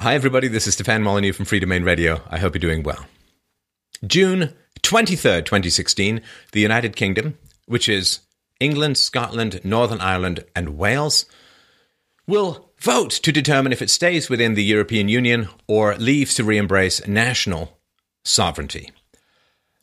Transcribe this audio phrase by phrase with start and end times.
[0.00, 0.48] Hi, everybody.
[0.48, 2.22] This is Stefan Molyneux from Freedomain Radio.
[2.28, 3.06] I hope you're doing well.
[4.04, 8.20] June 23rd, 2016, the United Kingdom, which is
[8.58, 11.26] England, Scotland, Northern Ireland, and Wales,
[12.26, 16.56] will vote to determine if it stays within the European Union or leaves to re
[16.56, 17.78] embrace national
[18.24, 18.90] sovereignty.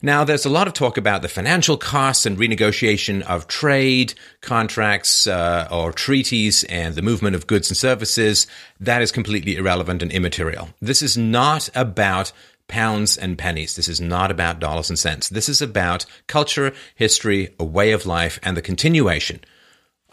[0.01, 5.27] Now, there's a lot of talk about the financial costs and renegotiation of trade contracts
[5.27, 8.47] uh, or treaties and the movement of goods and services.
[8.79, 10.69] That is completely irrelevant and immaterial.
[10.79, 12.31] This is not about
[12.69, 13.75] pounds and pennies.
[13.75, 15.27] This is not about dollars and cents.
[15.27, 19.41] This is about culture, history, a way of life, and the continuation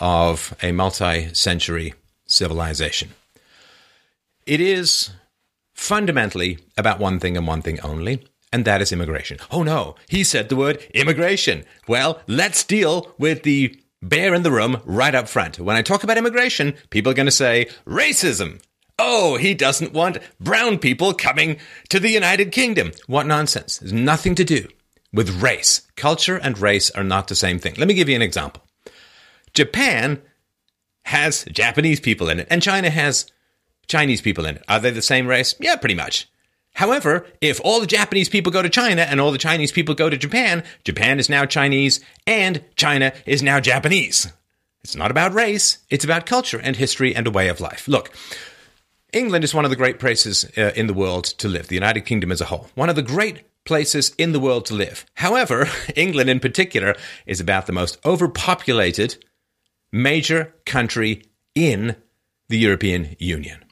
[0.00, 1.94] of a multi century
[2.26, 3.10] civilization.
[4.46, 5.10] It is
[5.74, 9.38] fundamentally about one thing and one thing only and that is immigration.
[9.50, 11.64] Oh no, he said the word immigration.
[11.88, 15.58] Well, let's deal with the bear in the room right up front.
[15.58, 18.62] When I talk about immigration, people are going to say racism.
[18.98, 21.58] Oh, he doesn't want brown people coming
[21.90, 22.92] to the United Kingdom.
[23.06, 23.78] What nonsense.
[23.78, 24.68] There's nothing to do
[25.12, 25.82] with race.
[25.96, 27.74] Culture and race are not the same thing.
[27.76, 28.62] Let me give you an example.
[29.52, 30.22] Japan
[31.04, 33.30] has Japanese people in it, and China has
[33.86, 34.64] Chinese people in it.
[34.68, 35.54] Are they the same race?
[35.60, 36.28] Yeah, pretty much.
[36.76, 40.10] However, if all the Japanese people go to China and all the Chinese people go
[40.10, 44.30] to Japan, Japan is now Chinese and China is now Japanese.
[44.84, 47.88] It's not about race, it's about culture and history and a way of life.
[47.88, 48.14] Look,
[49.10, 52.02] England is one of the great places uh, in the world to live, the United
[52.02, 52.68] Kingdom as a whole.
[52.74, 55.06] One of the great places in the world to live.
[55.14, 59.24] However, England in particular is about the most overpopulated
[59.92, 61.22] major country
[61.54, 61.96] in
[62.50, 63.65] the European Union.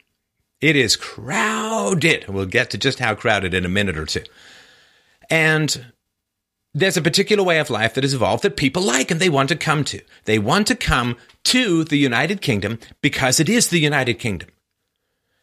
[0.64, 2.26] It is crowded.
[2.26, 4.22] We'll get to just how crowded in a minute or two.
[5.28, 5.92] And
[6.72, 9.50] there's a particular way of life that has evolved that people like and they want
[9.50, 10.00] to come to.
[10.24, 11.18] They want to come
[11.52, 14.48] to the United Kingdom because it is the United Kingdom.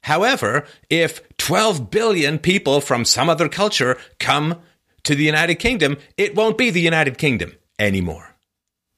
[0.06, 4.60] However, if 12 billion people from some other culture come
[5.04, 8.38] to the United Kingdom, it won't be the United Kingdom anymore.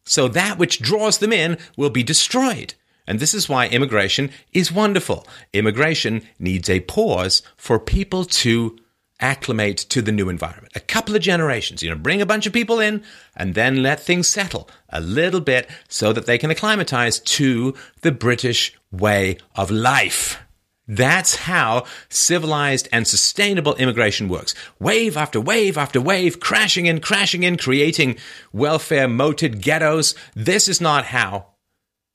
[0.05, 2.75] So that which draws them in will be destroyed.
[3.07, 5.27] And this is why immigration is wonderful.
[5.51, 8.77] Immigration needs a pause for people to
[9.19, 10.73] acclimate to the new environment.
[10.75, 13.03] A couple of generations, you know, bring a bunch of people in
[13.35, 18.11] and then let things settle a little bit so that they can acclimatize to the
[18.11, 20.39] British way of life.
[20.87, 24.53] That's how civilized and sustainable immigration works.
[24.79, 28.17] Wave after wave after wave, crashing in, crashing in, creating
[28.51, 30.13] welfare moated ghettos.
[30.35, 31.52] This is not how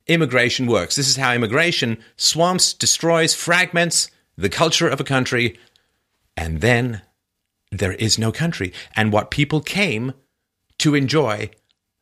[0.09, 0.95] immigration works.
[0.95, 4.09] This is how immigration swamps, destroys, fragments
[4.39, 5.59] the culture of a country,
[6.37, 7.01] and then
[7.71, 8.73] there is no country.
[8.95, 10.13] And what people came
[10.79, 11.49] to enjoy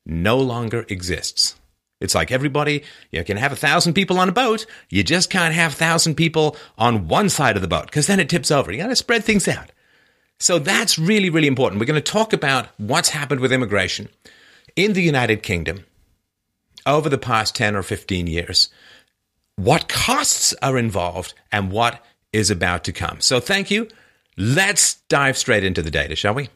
[0.06, 1.56] no longer exists.
[2.00, 5.56] It's like everybody, you can have a thousand people on a boat, you just can't
[5.56, 8.72] have a thousand people on one side of the boat because then it tips over.
[8.72, 9.72] You got to spread things out.
[10.40, 11.80] So that's really, really important.
[11.80, 14.10] We're going to talk about what's happened with immigration
[14.76, 15.86] in the United Kingdom
[16.88, 18.70] over the past 10 or 15 years,
[19.56, 23.22] what costs are involved and what is about to come.
[23.22, 23.88] So thank you.
[24.38, 26.50] Let's dive straight into the data, shall we?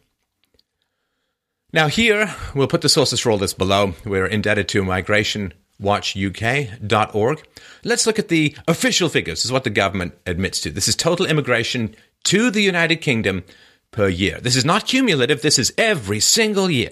[1.73, 3.93] Now, here, we'll put the sources for all this below.
[4.05, 7.47] We're indebted to migrationwatchuk.org.
[7.83, 9.39] Let's look at the official figures.
[9.39, 10.69] This is what the government admits to.
[10.69, 13.43] This is total immigration to the United Kingdom
[13.91, 14.39] per year.
[14.41, 16.91] This is not cumulative, this is every single year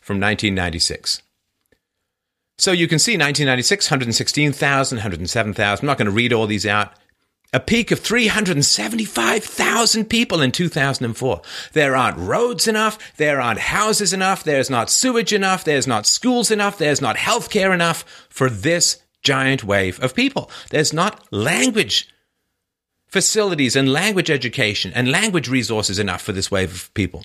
[0.00, 1.22] from 1996.
[2.60, 5.82] So you can see 1996, 116,000, 107,000.
[5.82, 6.92] I'm not going to read all these out.
[7.54, 11.40] A peak of 375,000 people in 2004.
[11.72, 12.98] There aren't roads enough.
[13.16, 14.44] There aren't houses enough.
[14.44, 15.64] There's not sewage enough.
[15.64, 16.76] There's not schools enough.
[16.76, 20.50] There's not healthcare enough for this giant wave of people.
[20.68, 22.10] There's not language
[23.08, 27.24] facilities and language education and language resources enough for this wave of people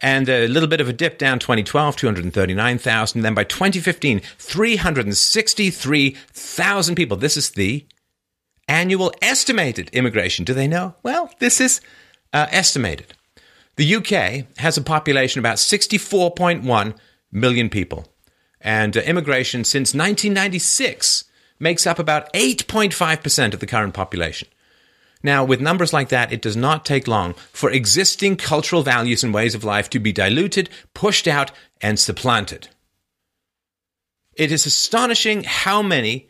[0.00, 7.16] and a little bit of a dip down 2012 239,000 then by 2015 363,000 people.
[7.16, 7.86] This is the
[8.66, 10.44] annual estimated immigration.
[10.44, 10.94] Do they know?
[11.02, 11.80] Well this is
[12.32, 13.12] uh, estimated.
[13.76, 16.94] The UK has a population of about 64.1
[17.30, 18.08] million people.
[18.60, 21.24] And uh, immigration since 1996
[21.60, 24.48] makes up about 8.5% of the current population
[25.22, 29.34] now, with numbers like that, it does not take long for existing cultural values and
[29.34, 31.50] ways of life to be diluted, pushed out,
[31.80, 32.68] and supplanted.
[34.34, 36.28] It is astonishing how many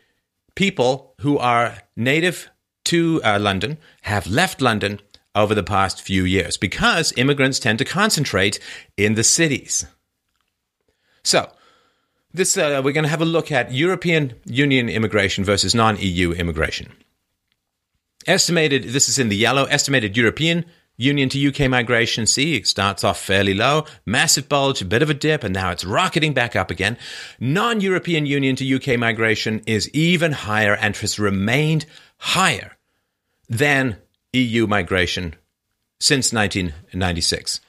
[0.55, 2.49] people who are native
[2.85, 5.01] to uh, London have left London
[5.35, 8.59] over the past few years because immigrants tend to concentrate
[8.97, 9.87] in the cities.
[11.23, 11.53] So,
[12.33, 16.93] this uh, we're going to have a look at European Union immigration versus non-EU immigration.
[18.29, 20.67] Estimated, this is in the yellow, estimated European
[20.99, 25.09] Union to UK migration, see, it starts off fairly low, massive bulge, a bit of
[25.09, 26.99] a dip, and now it's rocketing back up again.
[27.41, 31.87] Non European Union to UK migration is even higher and has remained
[32.19, 32.77] higher
[33.49, 33.97] than
[34.35, 35.35] EU migration
[35.99, 37.63] since 1996.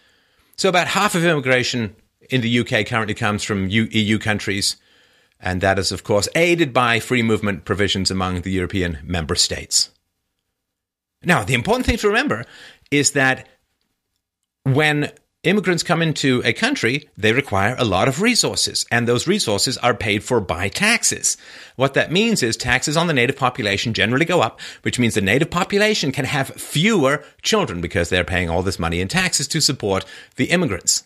[0.58, 1.96] So about half of immigration
[2.30, 4.76] in the UK currently comes from EU countries,
[5.40, 9.92] and that is, of course, aided by free movement provisions among the European member states.
[11.24, 12.46] Now, the important thing to remember
[12.92, 13.48] is that
[14.64, 15.12] when
[15.44, 19.94] immigrants come into a country, they require a lot of resources, and those resources are
[19.94, 21.38] paid for by taxes.
[21.76, 25.22] What that means is taxes on the native population generally go up, which means the
[25.22, 29.62] native population can have fewer children because they're paying all this money in taxes to
[29.62, 30.06] support
[30.36, 31.04] the immigrants.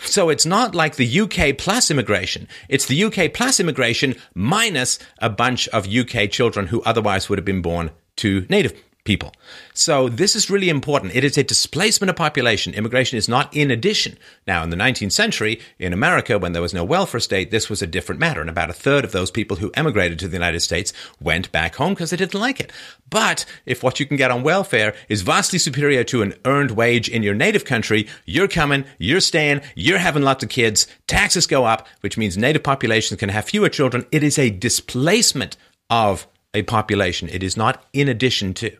[0.00, 2.48] So it's not like the UK plus immigration.
[2.68, 7.44] It's the UK plus immigration minus a bunch of UK children who otherwise would have
[7.44, 8.74] been born to native
[9.04, 9.32] people.
[9.72, 11.14] So this is really important.
[11.14, 12.74] It is a displacement of population.
[12.74, 14.18] Immigration is not in addition.
[14.46, 17.80] Now, in the 19th century, in America, when there was no welfare state, this was
[17.80, 18.40] a different matter.
[18.40, 21.76] And about a third of those people who emigrated to the United States went back
[21.76, 22.72] home because they didn't like it.
[23.08, 27.08] But if what you can get on welfare is vastly superior to an earned wage
[27.08, 31.64] in your native country, you're coming, you're staying, you're having lots of kids, taxes go
[31.64, 34.06] up, which means native populations can have fewer children.
[34.12, 35.56] It is a displacement
[35.88, 37.28] of a population.
[37.28, 38.76] It is not in addition to.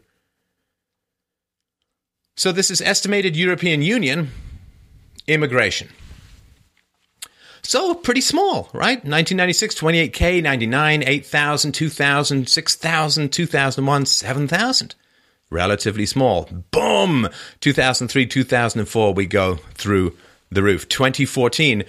[2.41, 4.31] So this is estimated European Union
[5.27, 5.91] immigration.
[7.61, 9.05] So pretty small, right?
[9.05, 14.95] 1996, 28K, 99, 8,000, 2,000, 6,000, 2001, 7,000.
[15.51, 16.49] Relatively small.
[16.71, 17.29] Boom!
[17.61, 20.17] 2003, 2004, we go through
[20.51, 20.89] the roof.
[20.89, 21.85] 2014,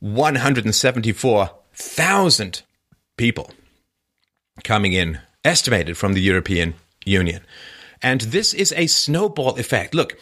[0.00, 2.62] 174,000
[3.16, 3.52] people
[4.64, 6.74] coming in, estimated from the European
[7.04, 7.42] Union.
[8.04, 9.94] And this is a snowball effect.
[9.94, 10.18] Look,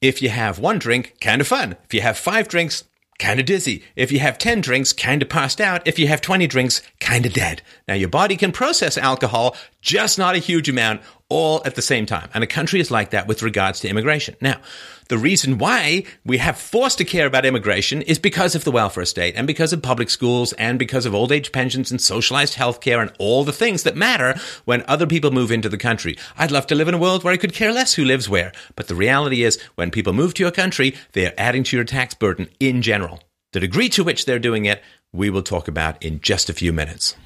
[0.00, 1.76] if you have one drink, kind of fun.
[1.84, 2.82] If you have five drinks,
[3.20, 3.84] kind of dizzy.
[3.94, 5.86] If you have 10 drinks, kind of passed out.
[5.86, 7.62] If you have 20 drinks, kind of dead.
[7.86, 12.06] Now, your body can process alcohol, just not a huge amount, all at the same
[12.06, 12.28] time.
[12.32, 14.36] And a country is like that with regards to immigration.
[14.40, 14.60] Now,
[15.08, 19.04] the reason why we have forced to care about immigration is because of the welfare
[19.04, 23.00] state and because of public schools and because of old age pensions and socialized healthcare
[23.00, 26.16] and all the things that matter when other people move into the country.
[26.36, 28.52] I'd love to live in a world where I could care less who lives where.
[28.76, 31.84] But the reality is when people move to your country, they are adding to your
[31.84, 33.22] tax burden in general.
[33.52, 34.82] The degree to which they're doing it,
[35.12, 37.16] we will talk about in just a few minutes.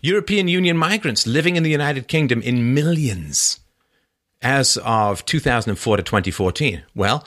[0.00, 3.60] European Union migrants living in the United Kingdom in millions
[4.40, 6.82] as of 2004 to 2014.
[6.94, 7.26] Well,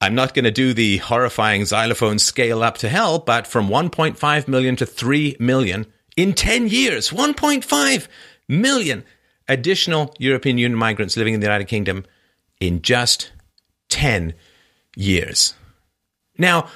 [0.00, 4.48] I'm not going to do the horrifying xylophone scale up to hell, but from 1.5
[4.48, 5.86] million to 3 million
[6.16, 8.08] in 10 years, 1.5
[8.48, 9.04] million
[9.48, 12.04] additional European Union migrants living in the United Kingdom
[12.60, 13.32] in just
[13.88, 14.34] 10
[14.96, 15.54] years.
[16.36, 16.68] Now,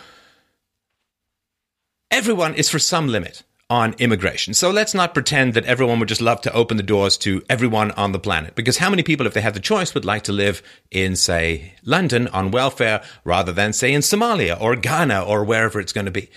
[2.11, 4.55] everyone is for some limit on immigration.
[4.55, 7.91] So let's not pretend that everyone would just love to open the doors to everyone
[7.93, 8.55] on the planet.
[8.55, 11.75] Because how many people, if they had the choice, would like to live in, say,
[11.85, 16.13] London on welfare rather than, say, in Somalia or Ghana or wherever it's going to
[16.13, 16.31] be?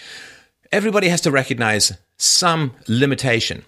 [0.71, 3.63] Everybody has to recognize some limitation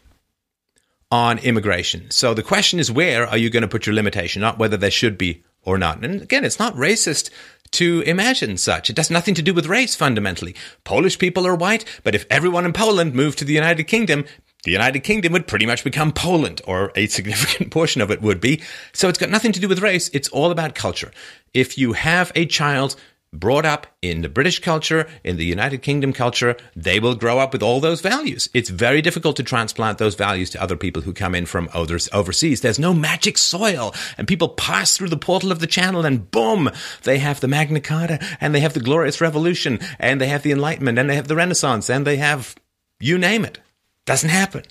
[1.11, 2.09] on immigration.
[2.09, 4.41] So the question is, where are you going to put your limitation?
[4.41, 6.03] Not whether there should be or not.
[6.03, 7.29] And again, it's not racist
[7.71, 8.89] to imagine such.
[8.89, 10.55] It has nothing to do with race fundamentally.
[10.83, 14.25] Polish people are white, but if everyone in Poland moved to the United Kingdom,
[14.63, 18.39] the United Kingdom would pretty much become Poland, or a significant portion of it would
[18.39, 18.61] be.
[18.93, 20.09] So it's got nothing to do with race.
[20.13, 21.11] It's all about culture.
[21.53, 22.95] If you have a child
[23.33, 27.53] brought up in the British culture, in the United Kingdom culture, they will grow up
[27.53, 28.49] with all those values.
[28.53, 32.09] It's very difficult to transplant those values to other people who come in from others
[32.11, 32.59] overseas.
[32.59, 36.69] There's no magic soil and people pass through the portal of the channel and boom,
[37.03, 40.51] they have the Magna Carta and they have the glorious revolution and they have the
[40.51, 42.55] enlightenment and they have the renaissance and they have
[42.99, 43.59] you name it.
[44.05, 44.63] Doesn't happen.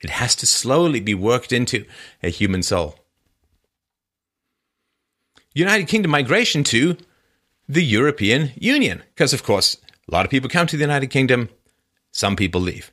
[0.00, 1.84] It has to slowly be worked into
[2.22, 2.96] a human soul.
[5.52, 6.96] United Kingdom migration to
[7.68, 9.02] the European Union.
[9.14, 9.76] Because, of course,
[10.08, 11.48] a lot of people come to the United Kingdom,
[12.12, 12.92] some people leave.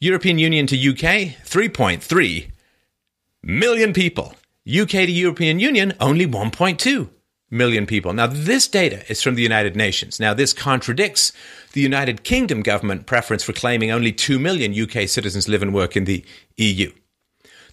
[0.00, 2.50] European Union to UK, 3.3
[3.42, 4.34] million people.
[4.68, 7.10] UK to European Union, only 1.2
[7.50, 8.12] million people.
[8.12, 10.18] Now, this data is from the United Nations.
[10.18, 11.32] Now, this contradicts
[11.72, 15.96] the United Kingdom government preference for claiming only 2 million UK citizens live and work
[15.96, 16.24] in the
[16.56, 16.92] EU.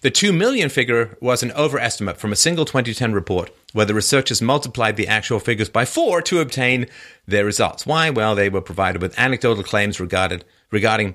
[0.02, 4.42] The 2 million figure was an overestimate from a single 2010 report where the researchers
[4.42, 6.86] multiplied the actual figures by four to obtain
[7.26, 7.86] their results.
[7.86, 8.10] Why?
[8.10, 11.14] Well, they were provided with anecdotal claims regarded, regarding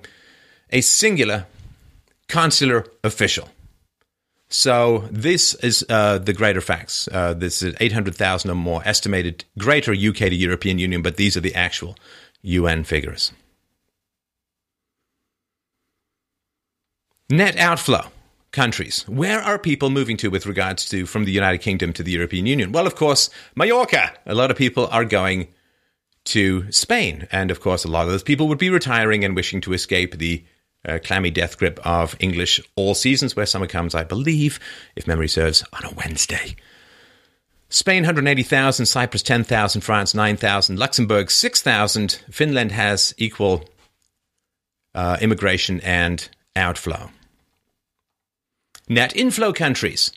[0.72, 1.48] a singular
[2.28, 3.50] consular official
[4.50, 7.10] So this is uh, the greater facts.
[7.12, 11.42] Uh, this is 800,000 or more estimated greater UK to European Union, but these are
[11.42, 11.98] the actual
[12.42, 13.34] UN figures.
[17.30, 18.10] Net outflow
[18.58, 19.08] countries.
[19.08, 22.48] Where are people moving to with regards to from the United Kingdom to the European
[22.48, 22.72] Union?
[22.72, 24.12] Well, of course, Mallorca.
[24.26, 25.48] A lot of people are going
[26.26, 27.28] to Spain.
[27.32, 30.18] And of course, a lot of those people would be retiring and wishing to escape
[30.18, 30.44] the
[30.84, 34.60] uh, clammy death grip of English all seasons, where summer comes, I believe,
[34.96, 36.56] if memory serves, on a Wednesday.
[37.70, 42.24] Spain, 180,000, Cyprus, 10,000, France, 9,000, Luxembourg, 6,000.
[42.32, 43.66] Finland has equal
[44.96, 47.10] uh, immigration and outflow.
[48.88, 50.12] Net inflow countries.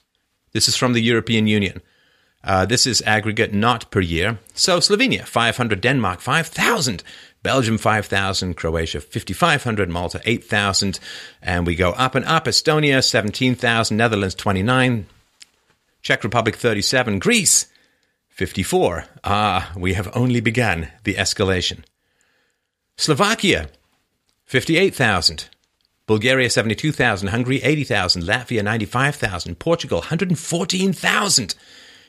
[0.52, 1.82] This is from the European Union.
[2.42, 4.38] Uh, this is aggregate, not per year.
[4.54, 7.02] So Slovenia, 500, Denmark, 5,000,
[7.42, 10.98] Belgium, 5,000, Croatia, 5,500, Malta, 8,000.
[11.42, 12.46] And we go up and up.
[12.46, 15.06] Estonia, 17,000, Netherlands, 29,
[16.02, 17.66] Czech Republic, 37, Greece,
[18.28, 19.04] 54.
[19.22, 21.80] Ah, we have only begun the escalation.
[22.96, 23.68] Slovakia,
[24.46, 25.48] 58,000.
[26.11, 31.55] Bulgaria 72,000, Hungary 80,000, Latvia 95,000, Portugal 114,000.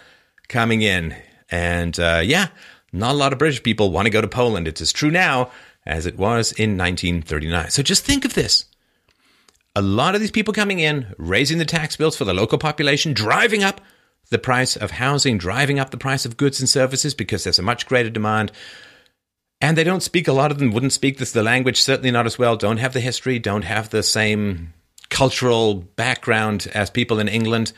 [0.49, 1.15] coming in.
[1.49, 2.47] And uh, yeah,
[2.91, 4.67] not a lot of British people want to go to Poland.
[4.67, 5.51] It's as true now
[5.85, 7.69] as it was in 1939.
[7.69, 8.65] So just think of this.
[9.75, 13.13] A lot of these people coming in, raising the tax bills for the local population,
[13.13, 13.81] driving up
[14.29, 17.63] the price of housing, driving up the price of goods and services because there's a
[17.63, 18.51] much greater demand.
[19.61, 22.25] And they don't speak, a lot of them wouldn't speak this, the language, certainly not
[22.25, 24.73] as well, don't have the history, don't have the same
[25.09, 27.71] cultural background as people in England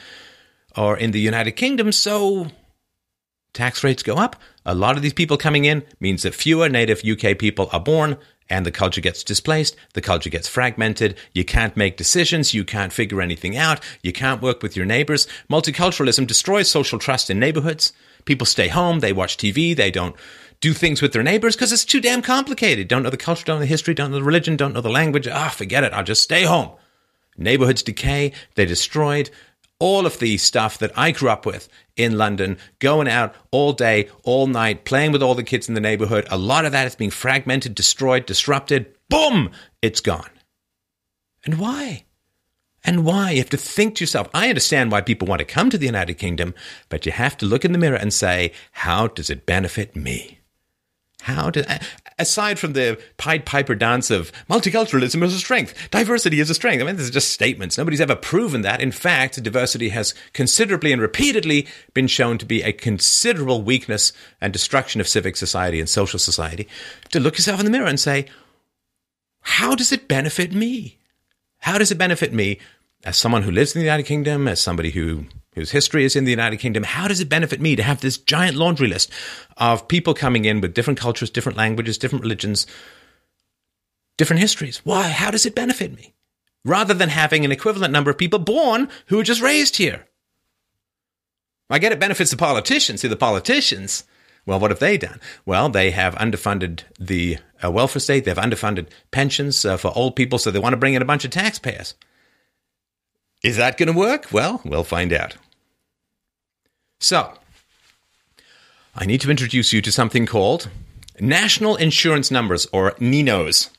[0.75, 1.91] or in the United Kingdom.
[1.91, 2.47] So
[3.53, 4.35] tax rates go up,
[4.65, 8.17] a lot of these people coming in means that fewer native UK people are born
[8.49, 12.93] and the culture gets displaced, the culture gets fragmented, you can't make decisions, you can't
[12.93, 15.27] figure anything out, you can't work with your neighbors.
[15.49, 17.93] Multiculturalism destroys social trust in neighborhoods.
[18.25, 20.15] People stay home, they watch TV, they don't
[20.59, 22.87] do things with their neighbors because it's too damn complicated.
[22.87, 24.89] Don't know the culture, don't know the history, don't know the religion, don't know the
[24.89, 25.27] language.
[25.27, 26.71] Ah, forget it, I'll just stay home.
[27.37, 29.29] Neighborhoods decay, they're destroyed,
[29.79, 34.09] all of the stuff that I grew up with in London, going out all day,
[34.23, 36.27] all night, playing with all the kids in the neighborhood.
[36.29, 38.93] A lot of that is being fragmented, destroyed, disrupted.
[39.09, 39.51] Boom!
[39.81, 40.29] It's gone.
[41.45, 42.05] And why?
[42.83, 43.31] And why?
[43.31, 44.29] You have to think to yourself.
[44.33, 46.53] I understand why people want to come to the United Kingdom,
[46.89, 50.39] but you have to look in the mirror and say, how does it benefit me?
[51.21, 51.67] How did,
[52.19, 56.81] aside from the Pied Piper dance of multiculturalism is a strength, diversity is a strength.
[56.81, 57.77] I mean, these are just statements.
[57.77, 58.81] Nobody's ever proven that.
[58.81, 64.53] In fact, diversity has considerably and repeatedly been shown to be a considerable weakness and
[64.53, 66.67] destruction of civic society and social society.
[67.11, 68.27] To look yourself in the mirror and say,
[69.41, 70.97] how does it benefit me?
[71.59, 72.59] How does it benefit me
[73.03, 75.25] as someone who lives in the United Kingdom, as somebody who
[75.57, 78.17] whose history is in the United Kingdom, how does it benefit me to have this
[78.17, 79.11] giant laundry list
[79.57, 82.67] of people coming in with different cultures, different languages, different religions,
[84.17, 84.85] different histories?
[84.85, 85.09] Why?
[85.09, 86.13] How does it benefit me?
[86.63, 90.05] Rather than having an equivalent number of people born who are just raised here.
[91.69, 93.01] I get it benefits the politicians.
[93.01, 94.03] See, the politicians,
[94.45, 95.19] well, what have they done?
[95.45, 98.25] Well, they have underfunded the uh, welfare state.
[98.25, 101.25] They've underfunded pensions uh, for old people, so they want to bring in a bunch
[101.25, 101.95] of taxpayers.
[103.43, 104.31] Is that going to work?
[104.31, 105.35] Well, we'll find out.
[106.99, 107.33] So,
[108.95, 110.69] I need to introduce you to something called
[111.19, 113.69] National Insurance Numbers, or NINOs.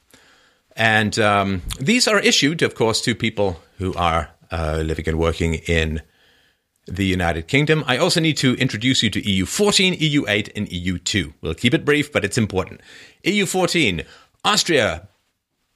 [0.76, 5.54] And um, these are issued, of course, to people who are uh, living and working
[5.54, 6.02] in
[6.86, 7.84] the United Kingdom.
[7.86, 11.34] I also need to introduce you to EU14, EU8, and EU2.
[11.40, 12.80] We'll keep it brief, but it's important.
[13.24, 14.06] EU14,
[14.44, 15.08] Austria,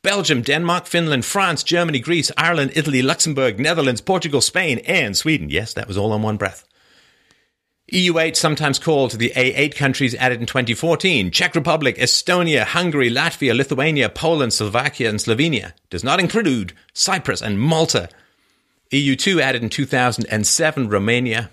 [0.03, 5.51] Belgium, Denmark, Finland, France, Germany, Greece, Ireland, Italy, Luxembourg, Netherlands, Portugal, Spain, and Sweden.
[5.51, 6.65] Yes, that was all on one breath.
[7.91, 14.09] EU8, sometimes called the A8 countries added in 2014, Czech Republic, Estonia, Hungary, Latvia, Lithuania,
[14.09, 18.09] Poland, Slovakia, and Slovenia, does not include Cyprus and Malta.
[18.93, 21.51] EU2 added in 2007, Romania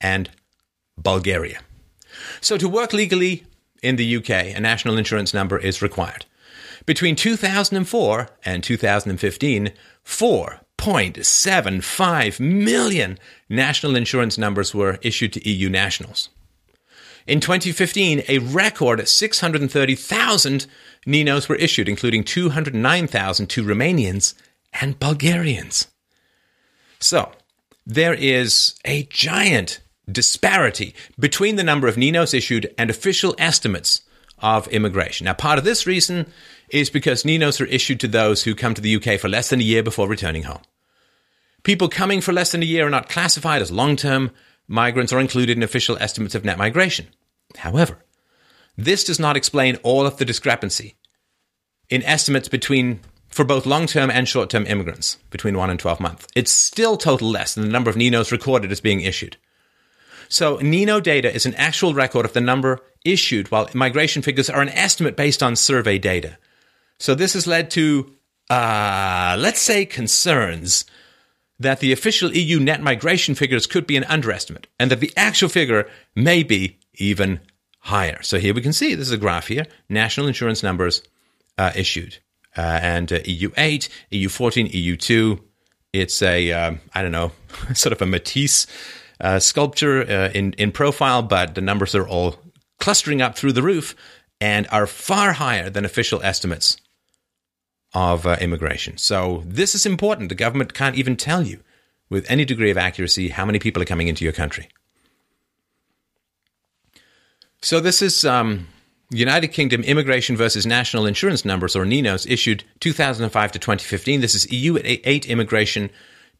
[0.00, 0.30] and
[0.98, 1.60] Bulgaria.
[2.40, 3.44] So to work legally
[3.82, 6.26] in the UK, a national insurance number is required.
[6.84, 13.16] Between 2004 and 2015, 4 1.75 million
[13.48, 16.28] national insurance numbers were issued to EU nationals.
[17.24, 20.66] In 2015, a record 630,000
[21.06, 24.34] NINOs were issued, including 209,000 to Romanians
[24.80, 25.86] and Bulgarians.
[26.98, 27.30] So,
[27.86, 34.02] there is a giant disparity between the number of NINOs issued and official estimates
[34.40, 35.26] of immigration.
[35.26, 36.26] Now, part of this reason
[36.70, 39.60] is because NINOs are issued to those who come to the UK for less than
[39.60, 40.62] a year before returning home.
[41.62, 44.30] People coming for less than a year are not classified as long term
[44.66, 47.08] migrants or included in official estimates of net migration.
[47.56, 47.98] However,
[48.76, 50.96] this does not explain all of the discrepancy
[51.88, 56.26] in estimates between for both long-term and short-term immigrants between 1 and 12 months.
[56.34, 59.38] It's still total less than the number of NINOs recorded as being issued.
[60.28, 64.60] So NINO data is an actual record of the number issued, while migration figures are
[64.60, 66.36] an estimate based on survey data.
[66.98, 68.12] So this has led to,
[68.50, 70.84] uh, let's say, concerns
[71.62, 75.48] that the official EU net migration figures could be an underestimate and that the actual
[75.48, 77.40] figure may be even
[77.80, 78.22] higher.
[78.22, 81.02] So here we can see this is a graph here national insurance numbers
[81.58, 82.18] uh, issued.
[82.56, 85.40] Uh, and uh, EU8, EU14, EU2.
[85.94, 87.32] It's a um, I don't know,
[87.74, 88.66] sort of a Matisse
[89.20, 92.36] uh, sculpture uh, in, in profile, but the numbers are all
[92.78, 93.94] clustering up through the roof
[94.40, 96.76] and are far higher than official estimates
[97.94, 98.96] of uh, immigration.
[98.96, 100.28] So this is important.
[100.28, 101.60] The government can't even tell you
[102.08, 104.68] with any degree of accuracy how many people are coming into your country.
[107.60, 108.66] So this is um,
[109.10, 114.20] United Kingdom Immigration versus National Insurance Numbers, or NINOs, issued 2005 to 2015.
[114.20, 115.90] This is EU 8 immigration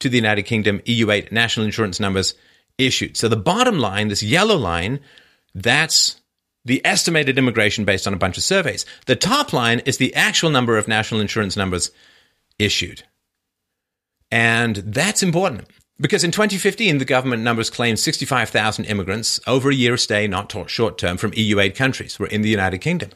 [0.00, 2.34] to the United Kingdom, EU 8 National Insurance Numbers
[2.78, 3.16] issued.
[3.16, 5.00] So the bottom line, this yellow line,
[5.54, 6.20] that's
[6.64, 8.86] the estimated immigration based on a bunch of surveys.
[9.06, 11.90] The top line is the actual number of national insurance numbers
[12.58, 13.02] issued.
[14.30, 15.68] And that's important
[16.00, 20.98] because in 2015, the government numbers claimed 65,000 immigrants over a year stay, not short
[20.98, 23.10] term, from EU 8 countries were in the United Kingdom.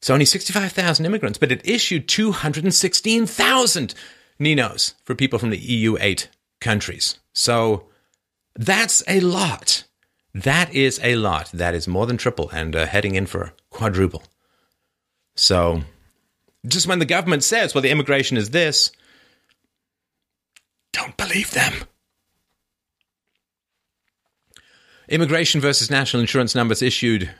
[0.00, 3.94] So only 65,000 immigrants, but it issued 216,000
[4.38, 6.28] NINOs for people from the EU 8
[6.60, 7.18] countries.
[7.32, 7.86] So
[8.54, 9.84] that's a lot.
[10.34, 11.50] That is a lot.
[11.52, 14.24] That is more than triple and uh, heading in for quadruple.
[15.36, 15.82] So,
[16.66, 18.90] just when the government says, well, the immigration is this,
[20.92, 21.72] don't believe them.
[25.08, 27.30] Immigration versus national insurance numbers issued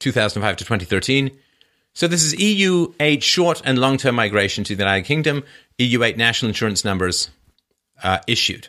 [0.00, 1.30] 2005 to 2013.
[1.94, 5.44] So this is EU 8 short and long term migration to the United Kingdom,
[5.78, 7.30] EU 8 national insurance numbers
[8.02, 8.68] uh, issued.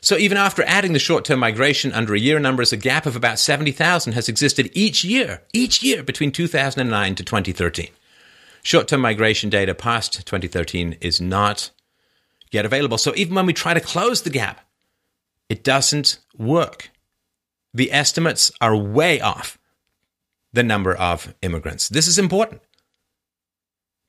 [0.00, 3.38] So even after adding the short-term migration under a year numbers, a gap of about
[3.38, 7.88] 70,000 has existed each year, each year between 2009 to 2013.
[8.62, 11.70] Short-term migration data past 2013 is not
[12.50, 12.98] yet available.
[12.98, 14.60] So even when we try to close the gap,
[15.48, 16.90] it doesn't work.
[17.74, 19.58] The estimates are way off
[20.52, 21.88] the number of immigrants.
[21.88, 22.62] This is important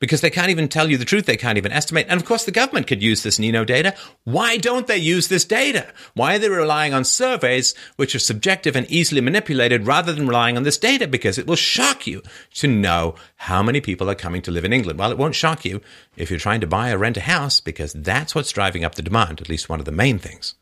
[0.01, 1.27] because they can't even tell you the truth.
[1.27, 2.07] They can't even estimate.
[2.09, 3.95] And of course, the government could use this NINO data.
[4.23, 5.93] Why don't they use this data?
[6.15, 10.57] Why are they relying on surveys which are subjective and easily manipulated rather than relying
[10.57, 11.07] on this data?
[11.07, 12.23] Because it will shock you
[12.55, 14.97] to know how many people are coming to live in England.
[14.97, 15.81] Well, it won't shock you
[16.17, 19.03] if you're trying to buy or rent a house because that's what's driving up the
[19.03, 20.55] demand, at least one of the main things.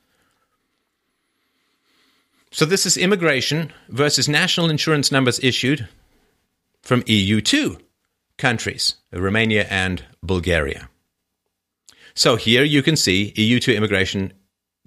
[2.52, 5.88] So this is immigration versus national insurance numbers issued
[6.82, 7.80] from EU2
[8.40, 10.90] countries, Romania and Bulgaria.
[12.16, 14.34] So here you can see EU2 immigration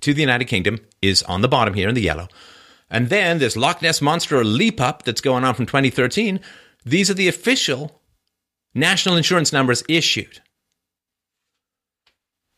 [0.01, 2.29] to the United Kingdom is on the bottom here in the yellow.
[2.91, 6.41] And then this Loch Ness Monster leap up that's going on from 2013.
[6.85, 8.03] These are the official
[8.75, 10.41] national insurance numbers issued.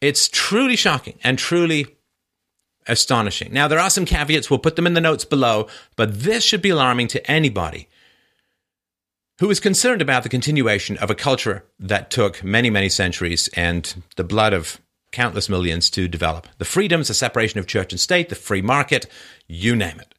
[0.00, 1.86] It's truly shocking and truly
[2.86, 3.52] astonishing.
[3.52, 4.50] Now, there are some caveats.
[4.50, 7.88] We'll put them in the notes below, but this should be alarming to anybody
[9.40, 14.02] who is concerned about the continuation of a culture that took many, many centuries and
[14.16, 16.46] the blood of countless millions to develop.
[16.58, 19.06] The freedoms, the separation of church and state, the free market,
[19.46, 20.14] you name it.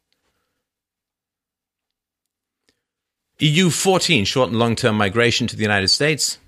[3.38, 6.38] EU 14, short and long term migration to the United States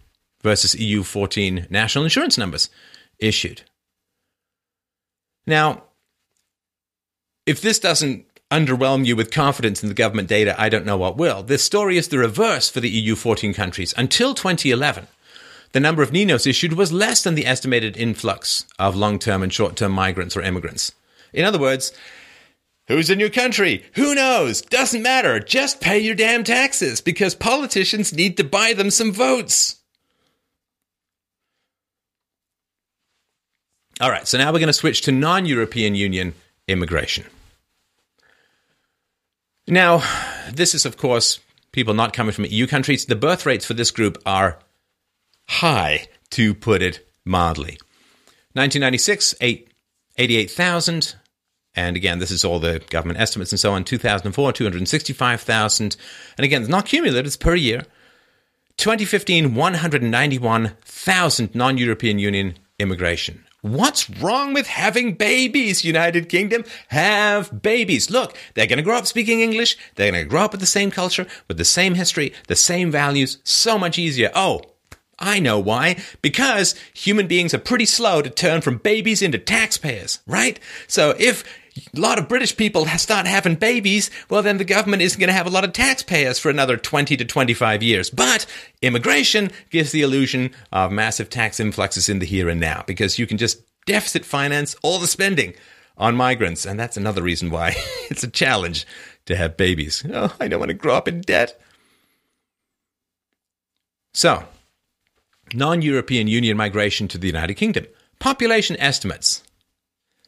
[0.43, 2.71] versus EU 14 national insurance numbers
[3.19, 3.63] issued.
[5.47, 5.85] Now,
[7.45, 11.17] if this doesn't underwhelm you with confidence in the government data, I don't know what
[11.17, 11.43] will.
[11.43, 13.95] This story is the reverse for the EU 14 countries.
[13.97, 15.07] Until 2011,
[15.73, 19.53] the number of NINOs issued was less than the estimated influx of long term and
[19.53, 20.93] short term migrants or immigrants.
[21.33, 21.93] In other words,
[22.89, 23.85] Who's in your country?
[23.97, 24.63] Who knows?
[24.63, 25.39] Doesn't matter.
[25.41, 29.77] Just pay your damn taxes because politicians need to buy them some votes.
[34.01, 36.33] All right, so now we're going to switch to non European Union
[36.67, 37.27] immigration.
[39.69, 40.03] Now,
[40.51, 41.41] this is, of course,
[41.73, 43.05] people not coming from EU countries.
[43.05, 44.59] The birth rates for this group are
[45.47, 47.79] high, to put it mildly.
[48.53, 49.73] 1996, 8,
[50.17, 51.15] 88,000.
[51.75, 53.85] And again, this is all the government estimates and so on.
[53.85, 55.97] 2004, 265,000.
[56.37, 57.85] And again, it's not cumulative, it's per year.
[58.79, 63.45] 2015, 191,000 non European Union immigration.
[63.61, 66.65] What's wrong with having babies, United Kingdom?
[66.89, 68.09] Have babies.
[68.09, 69.77] Look, they're going to grow up speaking English.
[69.97, 72.93] They're going to grow up with the same culture, with the same history, the same
[72.93, 73.39] values.
[73.43, 74.31] So much easier.
[74.33, 74.63] Oh,
[75.19, 75.97] I know why.
[76.23, 80.61] Because human beings are pretty slow to turn from babies into taxpayers, right?
[80.87, 81.43] So if
[81.95, 85.35] a lot of British people start having babies, well, then the government isn't going to
[85.35, 88.11] have a lot of taxpayers for another 20 to 25 years.
[88.11, 88.47] But
[88.83, 93.27] immigration gives the illusion of massive tax influxes in the here and now because you
[93.27, 95.55] can just deficit finance all the spending
[95.97, 96.65] on migrants.
[96.65, 97.75] And that's another reason why
[98.11, 98.87] it's a challenge
[99.27, 100.05] to have babies.
[100.13, 101.61] Oh, I don't want to grow up in debt.
[104.15, 104.45] So,
[105.53, 107.87] non European Union migration to the United Kingdom.
[108.19, 109.43] Population estimates.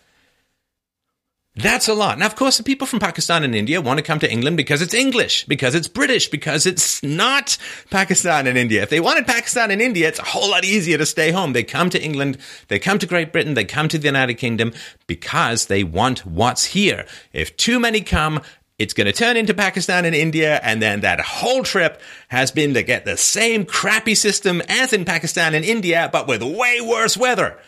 [1.63, 2.19] that's a lot.
[2.19, 4.83] Now, of course, the people from Pakistan and India want to come to England because
[4.83, 7.57] it's English, because it's British, because it's not
[7.91, 8.83] Pakistan and India.
[8.83, 11.53] If they wanted Pakistan and India, it's a whole lot easier to stay home.
[11.53, 14.73] They come to England, they come to Great Britain, they come to the United Kingdom
[15.07, 17.07] because they want what's here.
[17.33, 18.43] If too many come,
[18.79, 22.75] it's going to turn into Pakistan and India, and then that whole trip has been
[22.75, 27.17] to get the same crappy system as in Pakistan and India, but with way worse
[27.17, 27.59] weather.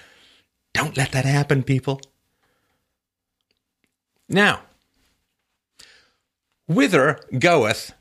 [0.72, 2.00] Don't let that happen, people.
[4.32, 4.60] Now,
[6.66, 7.92] whither goeth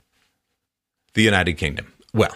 [1.14, 1.94] the United Kingdom?
[2.14, 2.36] Well,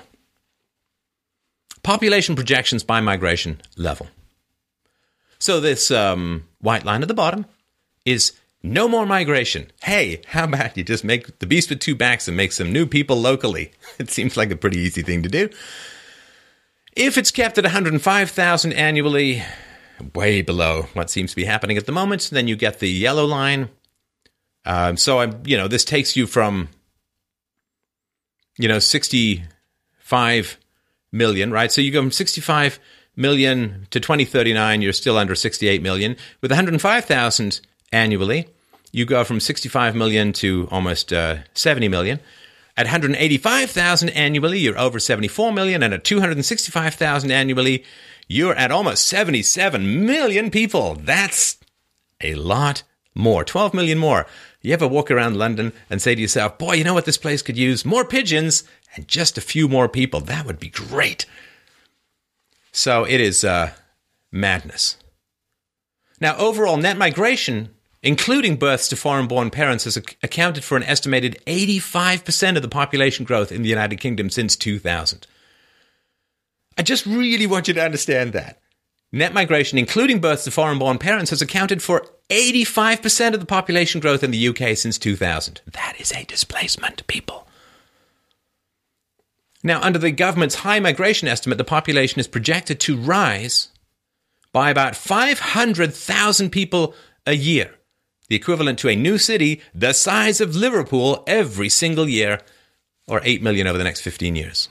[1.81, 4.07] population projections by migration level.
[5.39, 7.45] So, this um, white line at the bottom
[8.03, 9.71] is no more migration.
[9.83, 12.85] Hey, how about you just make the beast with two backs and make some new
[12.85, 13.71] people locally?
[13.99, 15.49] It seems like a pretty easy thing to do.
[16.97, 19.43] If it's kept at 105,000 annually,
[20.13, 22.29] way below what seems to be happening at the moment.
[22.31, 23.69] Then you get the yellow line.
[24.65, 26.69] Um, so I'm, you know, this takes you from,
[28.57, 30.57] you know, 65
[31.11, 31.71] million, right?
[31.71, 32.79] So you go from 65
[33.15, 36.17] million to 2039, you're still under 68 million.
[36.41, 38.47] With 105,000 annually,
[38.91, 42.19] you go from 65 million to almost uh, 70 million.
[42.77, 47.85] At 185,000 annually, you're over 74 million, and at 265,000 annually,
[48.27, 50.95] you're at almost 77 million people.
[50.95, 51.57] That's
[52.21, 53.45] a lot more.
[53.45, 54.27] 12 million more.
[54.65, 57.43] You ever walk around London and say to yourself, boy, you know what this place
[57.43, 57.85] could use?
[57.85, 58.63] More pigeons
[58.95, 60.21] and just a few more people.
[60.21, 61.27] That would be great.
[62.71, 63.73] So it is uh,
[64.31, 64.97] madness.
[66.19, 71.37] Now, overall net migration, including births to foreign born parents, has accounted for an estimated
[71.45, 75.27] 85% of the population growth in the United Kingdom since 2000.
[76.75, 78.59] I just really want you to understand that.
[79.11, 84.01] Net migration, including births to foreign born parents, has accounted for 85% of the population
[84.01, 85.61] growth in the UK since 2000.
[85.71, 87.47] That is a displacement, people.
[89.63, 93.69] Now, under the government's high migration estimate, the population is projected to rise
[94.51, 97.75] by about 500,000 people a year,
[98.29, 102.41] the equivalent to a new city the size of Liverpool every single year,
[103.07, 104.69] or 8 million over the next 15 years.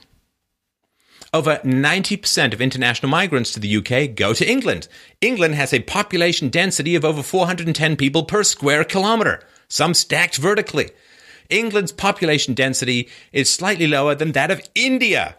[1.33, 4.87] Over 90% of international migrants to the UK go to England.
[5.21, 10.91] England has a population density of over 410 people per square kilometre, some stacked vertically.
[11.49, 15.37] England's population density is slightly lower than that of India,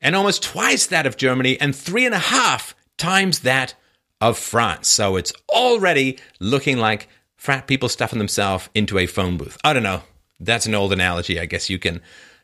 [0.00, 3.74] and almost twice that of Germany, and three and a half times that
[4.20, 4.88] of France.
[4.88, 9.56] So it's already looking like frat people stuffing themselves into a phone booth.
[9.64, 10.02] I don't know.
[10.40, 11.38] That's an old analogy.
[11.38, 12.00] I guess you can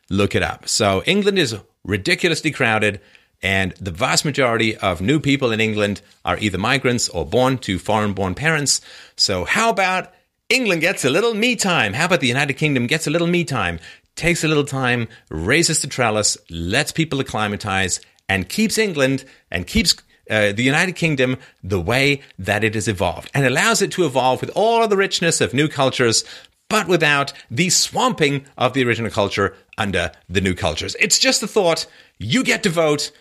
[0.09, 0.67] look it up.
[0.67, 1.55] So England is
[1.85, 2.99] ridiculously crowded,
[3.41, 7.79] and the vast majority of new people in England are either migrants or born to
[7.79, 8.81] foreign born parents.
[9.15, 10.11] So, how about
[10.49, 11.93] England gets a little me time?
[11.93, 13.79] How about the United Kingdom gets a little me time?
[14.15, 19.95] Takes a little time, raises the trellis, lets people acclimatize, and keeps England and keeps
[20.29, 24.41] uh, the United Kingdom the way that it has evolved and allows it to evolve
[24.41, 26.23] with all of the richness of new cultures,
[26.69, 30.95] but without the swamping of the original culture under the new cultures.
[30.99, 31.85] It's just a thought.
[32.17, 33.11] You get to vote.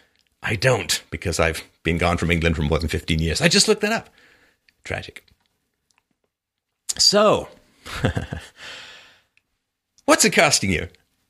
[0.42, 3.40] I don't because I've been gone from England for more than 15 years.
[3.40, 4.10] I just looked that up.
[4.84, 5.24] Tragic.
[6.98, 7.48] So,
[10.04, 10.88] what's it costing you?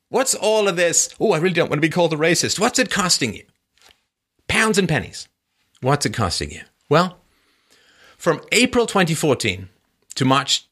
[0.09, 1.09] What's all of this?
[1.19, 2.59] Oh, I really don't want to be called a racist.
[2.59, 3.45] What's it costing you?
[4.49, 5.29] Pounds and pennies.
[5.81, 6.63] What's it costing you?
[6.89, 7.19] Well,
[8.17, 9.69] from April 2014
[10.15, 10.69] to March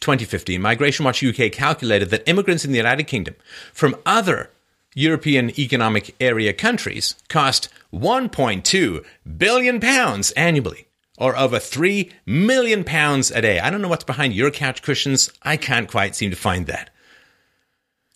[0.00, 3.34] 2015, Migration Watch UK calculated that immigrants in the United Kingdom
[3.72, 4.50] from other
[4.94, 9.04] European Economic Area countries cost 1.2
[9.36, 10.86] billion pounds annually,
[11.18, 13.58] or over 3 million pounds a day.
[13.60, 15.30] I don't know what's behind your couch cushions.
[15.42, 16.90] I can't quite seem to find that.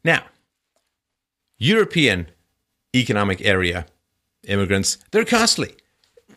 [0.04, 0.24] Now,
[1.58, 2.28] European
[2.94, 3.86] Economic Area
[4.44, 5.74] immigrants, they're costly.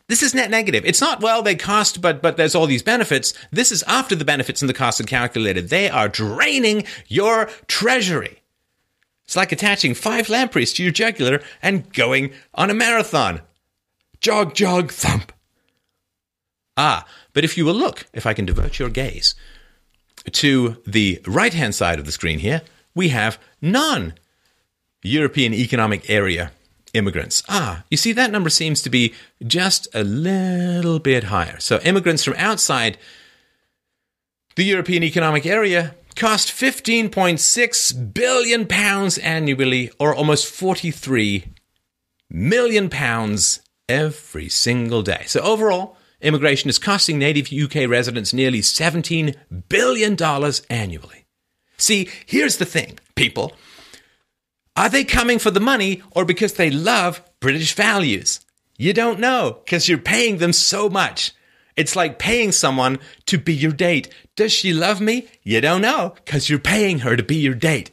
[0.09, 0.85] This is net negative.
[0.85, 3.33] It's not well they cost, but but there's all these benefits.
[3.51, 5.69] This is after the benefits and the costs are calculated.
[5.69, 8.41] They are draining your treasury.
[9.25, 13.41] It's like attaching five lampreys to your jugular and going on a marathon.
[14.19, 15.31] Jog, jog, thump.
[16.75, 19.35] Ah, but if you will look, if I can divert your gaze,
[20.31, 22.61] to the right hand side of the screen here,
[22.95, 24.13] we have non
[25.01, 26.51] European Economic Area
[26.93, 27.43] immigrants.
[27.49, 29.13] Ah, you see, that number seems to be
[29.45, 31.59] just a little bit higher.
[31.59, 32.97] So, immigrants from outside
[34.55, 41.45] the European Economic Area cost 15.6 billion pounds annually, or almost 43
[42.29, 45.23] million pounds every single day.
[45.25, 49.35] So, overall, immigration is costing native UK residents nearly $17
[49.67, 50.15] billion
[50.69, 51.25] annually.
[51.77, 53.53] See, here's the thing, people.
[54.75, 58.39] Are they coming for the money or because they love British values?
[58.77, 61.31] You don't know because you're paying them so much.
[61.75, 64.09] It's like paying someone to be your date.
[64.35, 65.27] Does she love me?
[65.43, 67.91] You don't know because you're paying her to be your date.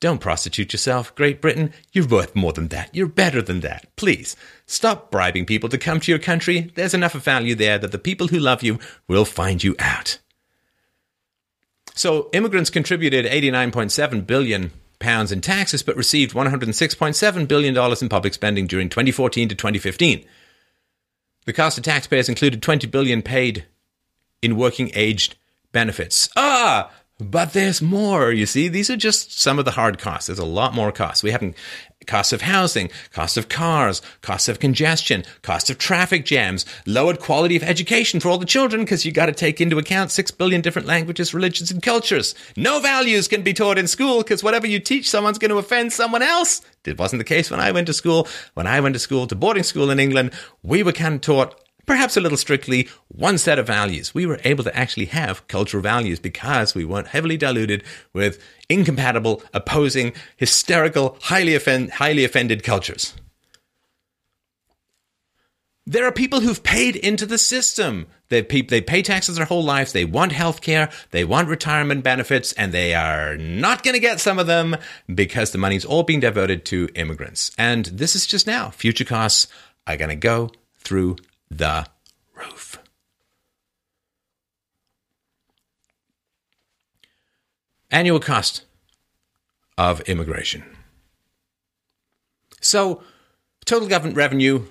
[0.00, 1.72] Don't prostitute yourself, Great Britain.
[1.92, 2.92] You're worth more than that.
[2.94, 3.86] You're better than that.
[3.94, 4.34] Please,
[4.66, 6.72] stop bribing people to come to your country.
[6.74, 10.18] There's enough of value there that the people who love you will find you out.
[11.94, 14.72] So, immigrants contributed 89.7 billion
[15.32, 20.24] in taxes, but received $106.7 billion in public spending during 2014 to 2015.
[21.44, 23.66] The cost of taxpayers included 20 billion paid
[24.40, 25.36] in working aged
[25.72, 26.28] benefits.
[26.36, 26.90] Ah,
[27.30, 28.68] but there's more, you see.
[28.68, 30.26] These are just some of the hard costs.
[30.26, 31.22] There's a lot more costs.
[31.22, 31.56] We haven't
[32.06, 37.56] costs of housing, costs of cars, costs of congestion, costs of traffic jams, lowered quality
[37.56, 40.60] of education for all the children because you got to take into account 6 billion
[40.60, 42.34] different languages, religions, and cultures.
[42.56, 45.92] No values can be taught in school because whatever you teach, someone's going to offend
[45.92, 46.60] someone else.
[46.84, 48.26] It wasn't the case when I went to school.
[48.54, 50.32] When I went to school, to boarding school in England,
[50.62, 54.14] we were kind of taught perhaps a little strictly, one set of values.
[54.14, 59.42] We were able to actually have cultural values because we weren't heavily diluted with incompatible,
[59.52, 63.14] opposing, hysterical, highly, offend, highly offended cultures.
[65.84, 68.06] There are people who've paid into the system.
[68.28, 69.92] They pay, they pay taxes their whole lives.
[69.92, 70.90] They want health care.
[71.10, 72.52] They want retirement benefits.
[72.52, 74.76] And they are not going to get some of them
[75.12, 77.50] because the money's all being diverted to immigrants.
[77.58, 78.70] And this is just now.
[78.70, 79.48] Future costs
[79.88, 81.16] are going to go through
[81.58, 81.86] the
[82.34, 82.78] roof.
[87.90, 88.64] Annual cost
[89.76, 90.64] of immigration.
[92.60, 93.02] So,
[93.64, 94.64] total government revenue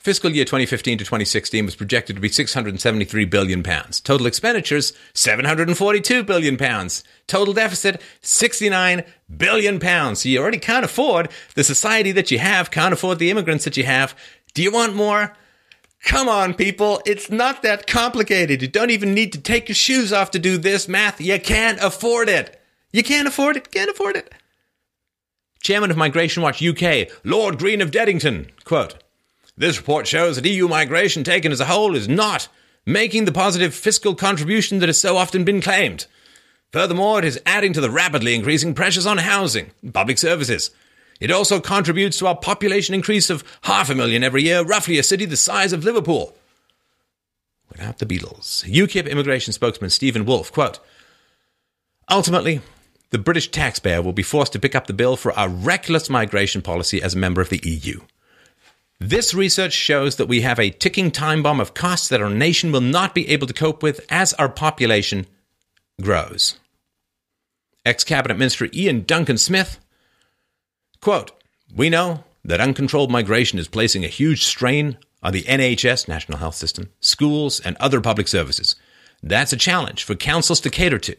[0.00, 4.00] fiscal year 2015 to 2016 was projected to be 673 billion pounds.
[4.00, 7.04] Total expenditures 742 billion pounds.
[7.26, 9.04] Total deficit 69
[9.36, 10.22] billion pounds.
[10.22, 13.76] So you already can't afford the society that you have, can't afford the immigrants that
[13.76, 14.16] you have.
[14.54, 15.34] Do you want more?
[16.04, 17.00] Come on, people.
[17.04, 18.62] It's not that complicated.
[18.62, 21.20] You don't even need to take your shoes off to do this math.
[21.20, 22.60] You can't afford it.
[22.92, 23.70] You can't afford it.
[23.70, 24.32] Can't afford it.
[25.62, 28.94] Chairman of Migration Watch UK, Lord Green of Deddington, quote,
[29.58, 32.48] This report shows that EU migration taken as a whole is not
[32.86, 36.06] making the positive fiscal contribution that has so often been claimed.
[36.72, 40.70] Furthermore, it is adding to the rapidly increasing pressures on housing public services
[41.20, 45.02] it also contributes to our population increase of half a million every year, roughly a
[45.02, 46.34] city the size of Liverpool.
[47.70, 48.64] without the Beatles.
[48.64, 50.80] UKIP immigration spokesman Steven Woolfe, quote,
[52.10, 52.60] Ultimately,
[53.10, 56.62] the British taxpayer will be forced to pick up the bill for our reckless migration
[56.62, 58.00] policy as a member of the EU.
[58.98, 62.70] This research shows that we have a ticking time bomb of costs that our nation
[62.70, 65.26] will not be able to cope with as our population
[66.02, 66.58] grows.
[67.86, 69.78] Ex Cabinet Minister Iain Duncan Smith,
[71.00, 71.32] quote,
[71.74, 76.54] We know that uncontrolled migration is placing a huge strain on the NHS, National Health
[76.54, 78.76] System, schools, and other public services.
[79.22, 81.16] That's a challenge for councils to cater to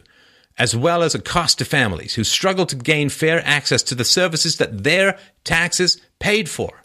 [0.58, 4.04] as well as a cost to families who struggle to gain fair access to the
[4.04, 6.84] services that their taxes paid for.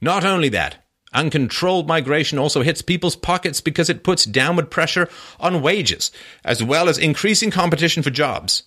[0.00, 5.08] Not only that, uncontrolled migration also hits people's pockets because it puts downward pressure
[5.38, 6.10] on wages,
[6.44, 8.64] as well as increasing competition for jobs.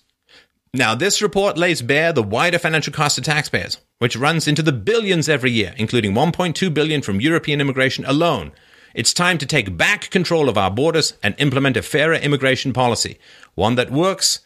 [0.74, 4.72] Now, this report lays bare the wider financial cost to taxpayers, which runs into the
[4.72, 8.50] billions every year, including 1.2 billion from European immigration alone,
[8.94, 13.18] it's time to take back control of our borders and implement a fairer immigration policy,
[13.54, 14.40] one that works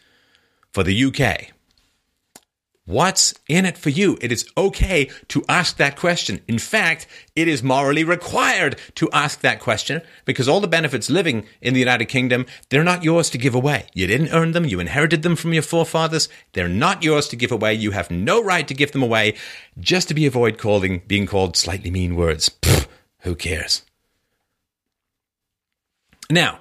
[0.73, 1.53] for the UK.
[2.89, 4.17] What's in it for you?
[4.23, 6.41] It is okay to ask that question.
[6.49, 11.45] In fact, it is morally required to ask that question because all the benefits living
[11.61, 13.89] in the United Kingdom, they're not yours to give away.
[13.93, 14.65] You didn't earn them.
[14.65, 16.31] You inherited them from your forefathers.
[16.55, 17.75] They're not yours to give away.
[17.75, 19.35] You have no right to give them away
[19.79, 22.49] just to be avoid calling, being called slightly mean words.
[22.63, 22.87] Pfft,
[23.19, 23.83] who cares?
[26.31, 26.61] Now,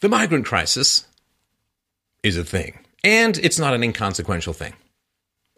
[0.00, 1.06] the migrant crisis
[2.22, 4.74] is a thing, and it's not an inconsequential thing.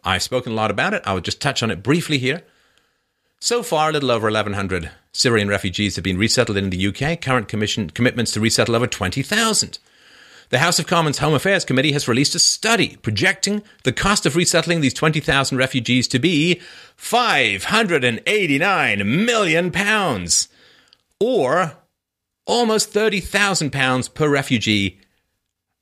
[0.03, 1.03] I've spoken a lot about it.
[1.05, 2.43] I would just touch on it briefly here.
[3.39, 7.21] So far, a little over 1,100 Syrian refugees have been resettled in the UK.
[7.21, 9.79] Current commission commitments to resettle over 20,000.
[10.49, 14.35] The House of Commons Home Affairs Committee has released a study projecting the cost of
[14.35, 16.61] resettling these 20,000 refugees to be
[16.95, 20.47] 589 million pounds,
[21.19, 21.77] or
[22.45, 24.99] almost £30,000 per refugee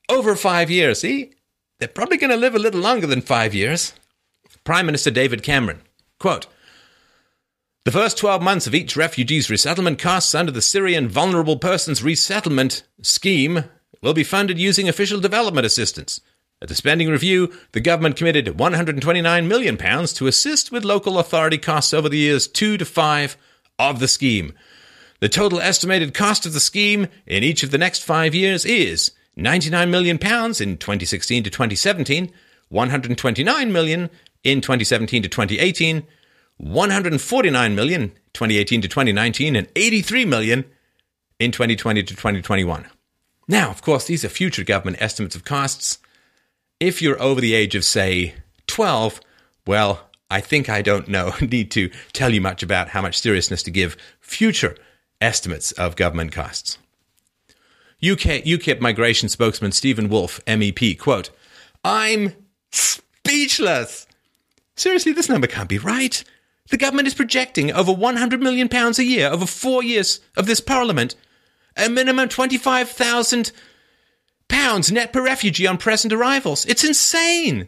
[0.08, 1.02] over five years.
[1.02, 1.34] See,
[1.80, 3.94] they're probably going to live a little longer than five years.
[4.63, 5.82] Prime Minister David Cameron,
[6.19, 6.47] quote,
[7.84, 12.84] the first 12 months of each refugee's resettlement costs under the Syrian Vulnerable Persons Resettlement
[13.02, 13.63] Scheme
[14.04, 16.21] will be funded using official development assistance.
[16.62, 21.91] At the spending review, the government committed £129 million to assist with local authority costs
[21.91, 23.38] over the years 2 to 5
[23.80, 24.54] of the scheme.
[25.21, 29.12] The total estimated cost of the scheme in each of the next five years is
[29.36, 32.32] 99 million pounds in 2016 to 2017,
[32.69, 34.10] 129 million
[34.44, 36.04] in 2017 to 2018,
[36.58, 40.66] 149 million 2018 to 2019, and 83 million
[41.40, 42.88] in 2020 to 2021.
[43.48, 45.98] Now, of course, these are future government estimates of costs.
[46.80, 48.36] If you're over the age of, say,
[48.68, 49.20] 12,
[49.68, 53.64] well, I think I don't know, need to tell you much about how much seriousness
[53.64, 54.76] to give future
[55.20, 56.78] estimates of government costs.
[58.04, 61.30] UK UKIP migration spokesman Steven Woolfe, MEP, quote,
[61.84, 62.34] I'm
[62.72, 64.08] speechless.
[64.82, 66.24] Seriously, this number can't be right.
[66.72, 70.60] The government is projecting over 100 million pounds a year over 4 years of this
[70.60, 71.13] parliament,
[71.78, 73.52] a minimum 25,000
[74.48, 76.65] pounds net per refugee on present arrivals.
[76.65, 77.67] It's insane.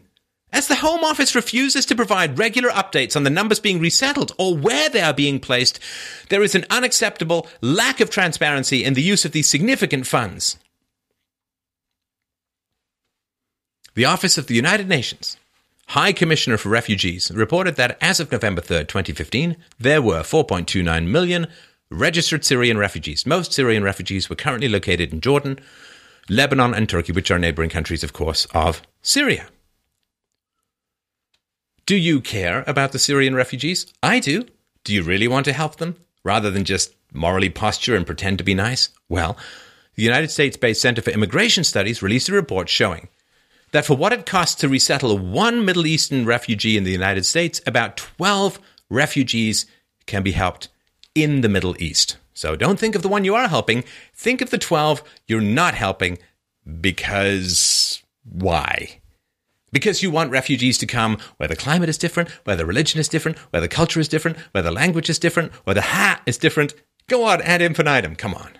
[0.51, 4.57] As the Home Office refuses to provide regular updates on the numbers being resettled or
[4.57, 5.79] where they are being placed,
[6.29, 10.57] there is an unacceptable lack of transparency in the use of these significant funds.
[13.93, 15.37] The Office of the United Nations
[15.87, 21.47] High Commissioner for Refugees reported that as of November 3, 2015, there were 4.29 million
[21.89, 23.25] registered Syrian refugees.
[23.25, 25.59] Most Syrian refugees were currently located in Jordan,
[26.29, 29.47] Lebanon, and Turkey, which are neighboring countries, of course, of Syria.
[31.85, 33.85] Do you care about the Syrian refugees?
[34.01, 34.45] I do.
[34.83, 38.43] Do you really want to help them rather than just morally posture and pretend to
[38.43, 38.89] be nice?
[39.09, 39.37] Well,
[39.95, 43.09] the United States based Center for Immigration Studies released a report showing
[43.73, 47.59] that for what it costs to resettle one Middle Eastern refugee in the United States,
[47.67, 48.59] about 12
[48.89, 49.65] refugees
[50.05, 50.69] can be helped
[51.15, 52.17] in the Middle East.
[52.33, 55.73] So don't think of the one you are helping, think of the 12 you're not
[55.73, 56.19] helping
[56.79, 58.99] because why?
[59.71, 63.07] Because you want refugees to come where the climate is different, where the religion is
[63.07, 66.37] different, where the culture is different, where the language is different, where the hat is
[66.37, 66.75] different.
[67.07, 68.15] Go on ad infinitum.
[68.15, 68.51] Come on.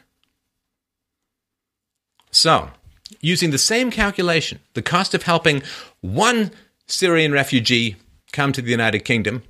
[2.32, 2.72] So,
[3.24, 5.64] using the same calculation, the cost of helping
[6.02, 6.52] one
[6.86, 7.96] Syrian refugee
[8.34, 9.42] come to the United Kingdom,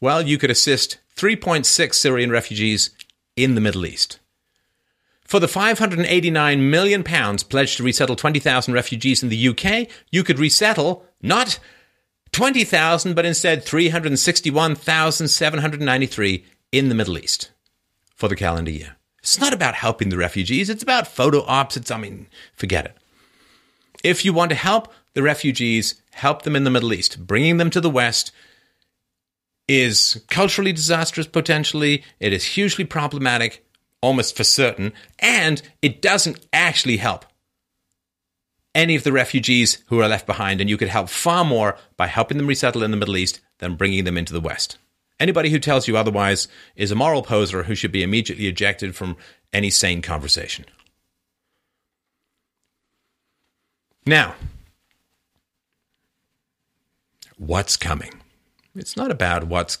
[0.00, 2.90] well, you could assist 3.6 Syrian refugees
[3.36, 4.18] in the Middle East.
[5.24, 10.40] For the 589 million pounds pledged to resettle 20,000 refugees in the UK, you could
[10.40, 11.60] resettle not
[12.32, 17.52] 20,000 but instead 361,793 in the Middle East
[18.16, 18.96] for the calendar year.
[19.20, 20.68] It's not about helping the refugees.
[20.68, 21.76] It's about photo ops.
[21.76, 22.96] It's, I mean, forget it.
[24.02, 27.70] If you want to help the refugees, help them in the Middle East, bringing them
[27.70, 28.32] to the West
[29.68, 32.02] is culturally disastrous potentially.
[32.20, 33.64] It is hugely problematic,
[34.00, 37.24] almost for certain, and it doesn't actually help
[38.74, 40.60] any of the refugees who are left behind.
[40.60, 43.76] And you could help far more by helping them resettle in the Middle East than
[43.76, 44.78] bringing them into the West.
[45.20, 49.16] Anybody who tells you otherwise is a moral poser who should be immediately ejected from
[49.52, 50.64] any sane conversation.
[54.04, 54.34] Now,
[57.36, 58.20] what's coming?
[58.74, 59.78] It's not about what's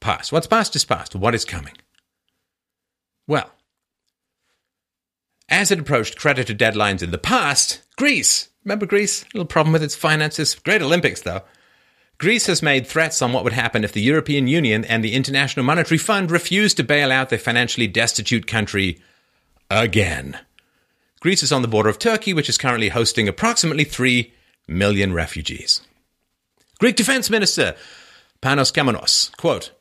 [0.00, 0.32] past.
[0.32, 1.14] What's past is past.
[1.14, 1.74] What is coming?
[3.26, 3.50] Well,
[5.48, 9.24] as it approached creditor deadlines in the past, Greece, remember Greece?
[9.34, 10.54] Little problem with its finances.
[10.54, 11.42] Great Olympics, though.
[12.18, 15.64] Greece has made threats on what would happen if the European Union and the International
[15.64, 19.00] Monetary Fund refused to bail out the financially destitute country
[19.70, 20.38] again.
[21.20, 24.32] Greece is on the border of Turkey, which is currently hosting approximately 3
[24.66, 25.82] million refugees.
[26.78, 27.76] Greek Defense Minister
[28.42, 29.72] Panos Kammenos, quote,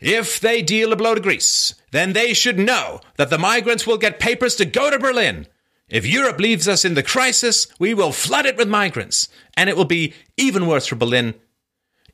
[0.00, 3.98] If they deal a blow to Greece, then they should know that the migrants will
[3.98, 5.46] get papers to go to Berlin.
[5.88, 9.76] If Europe leaves us in the crisis, we will flood it with migrants, and it
[9.76, 11.34] will be even worse for Berlin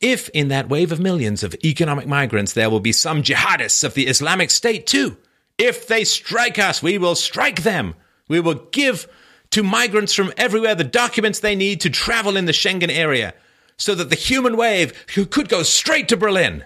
[0.01, 3.95] if in that wave of millions of economic migrants there will be some jihadists of
[3.95, 5.17] the Islamic State too.
[5.59, 7.95] If they strike us, we will strike them.
[8.29, 9.09] We will give
[9.51, 13.35] to migrants from everywhere the documents they need to travel in the Schengen area
[13.77, 16.65] so that the human wave could go straight to Berlin.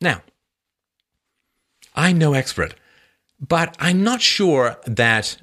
[0.00, 0.22] Now,
[1.94, 2.74] I'm no expert,
[3.40, 5.38] but I'm not sure that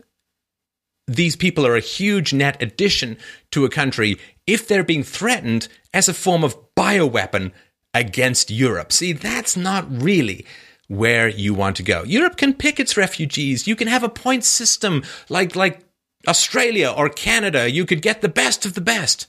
[1.07, 3.17] these people are a huge net addition
[3.51, 4.17] to a country
[4.47, 7.51] if they're being threatened as a form of bioweapon
[7.93, 8.91] against Europe.
[8.91, 10.45] See, that's not really
[10.87, 12.03] where you want to go.
[12.03, 13.67] Europe can pick its refugees.
[13.67, 15.81] You can have a point system like like
[16.27, 17.69] Australia or Canada.
[17.69, 19.27] You could get the best of the best.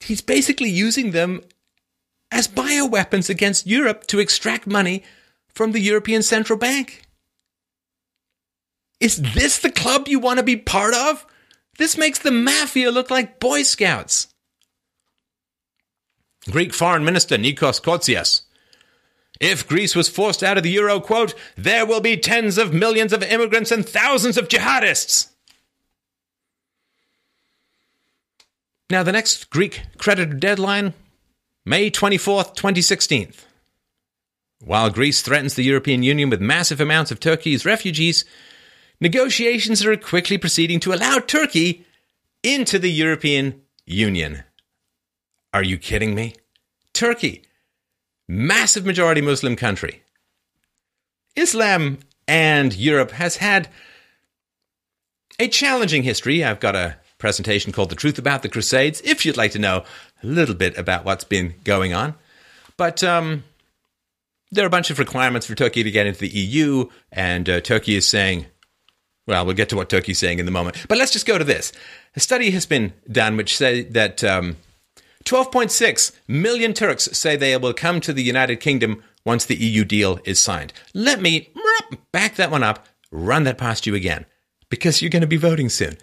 [0.00, 1.42] He's basically using them
[2.30, 5.02] as bioweapons against Europe to extract money
[5.48, 7.02] from the European Central Bank.
[9.00, 11.26] Is this the club you want to be part of?
[11.78, 14.28] This makes the mafia look like Boy Scouts.
[16.50, 18.42] Greek Foreign Minister Nikos Kotzias.
[19.40, 23.12] If Greece was forced out of the euro, quote, there will be tens of millions
[23.12, 25.28] of immigrants and thousands of jihadists.
[28.88, 30.94] Now, the next Greek creditor deadline,
[31.64, 33.32] May 24th, 2016.
[34.64, 38.24] While Greece threatens the European Union with massive amounts of Turkey's refugees,
[39.00, 41.84] negotiations are quickly proceeding to allow Turkey
[42.42, 44.44] into the European Union.
[45.52, 46.34] Are you kidding me?
[46.92, 47.42] Turkey,
[48.28, 50.02] massive majority Muslim country.
[51.34, 53.68] Islam and Europe has had
[55.38, 56.42] a challenging history.
[56.42, 59.84] I've got a presentation called The Truth About the Crusades, if you'd like to know
[60.22, 62.14] a little bit about what's been going on.
[62.76, 63.44] But um,
[64.50, 67.60] there are a bunch of requirements for Turkey to get into the EU, and uh,
[67.60, 68.46] Turkey is saying,
[69.26, 70.84] well, we'll get to what Turkey's saying in the moment.
[70.88, 71.72] But let's just go to this.
[72.14, 74.56] A study has been done which say that um,
[75.26, 80.20] 12.6 million Turks say they will come to the United Kingdom once the EU deal
[80.24, 80.72] is signed.
[80.94, 81.52] Let me
[82.12, 84.24] back that one up, run that past you again,
[84.70, 85.98] because you're going to be voting soon.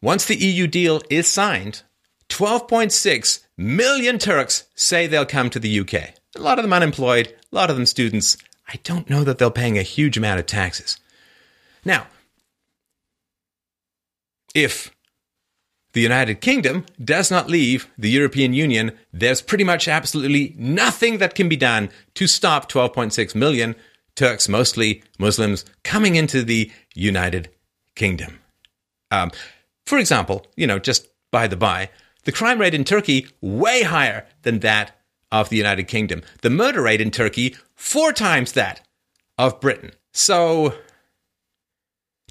[0.00, 1.82] Once the EU deal is signed,
[2.28, 5.94] 12.6 million Turks say they'll come to the UK.
[6.36, 8.36] A lot of them unemployed, a lot of them students.
[8.68, 11.00] I don't know that they're paying a huge amount of taxes.
[11.84, 12.06] Now,
[14.54, 14.92] if
[15.96, 21.34] the United Kingdom does not leave the European Union, there's pretty much absolutely nothing that
[21.34, 23.74] can be done to stop 12.6 million
[24.14, 27.48] Turks, mostly Muslims, coming into the United
[27.94, 28.40] Kingdom.
[29.10, 29.30] Um,
[29.86, 31.88] for example, you know, just by the by,
[32.24, 35.00] the crime rate in Turkey way higher than that
[35.32, 36.20] of the United Kingdom.
[36.42, 38.86] The murder rate in Turkey four times that
[39.38, 39.92] of Britain.
[40.12, 40.74] So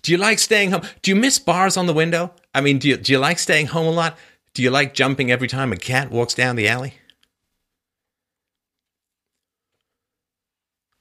[0.05, 0.83] do you like staying home?
[1.01, 2.31] Do you miss bars on the window?
[2.55, 4.17] I mean, do you, do you like staying home a lot?
[4.53, 6.93] Do you like jumping every time a cat walks down the alley?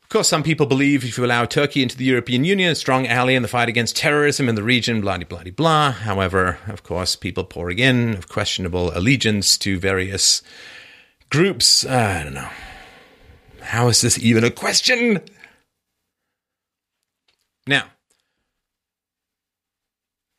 [0.03, 3.07] Of course, some people believe if you allow Turkey into the European Union, a strong
[3.07, 5.93] ally in the fight against terrorism in the region, blah, blah, blah, blah.
[5.93, 10.43] However, of course, people pouring in of questionable allegiance to various
[11.31, 11.87] groups.
[11.87, 12.51] I don't know.
[13.61, 15.21] How is this even a question?
[17.67, 17.85] Now,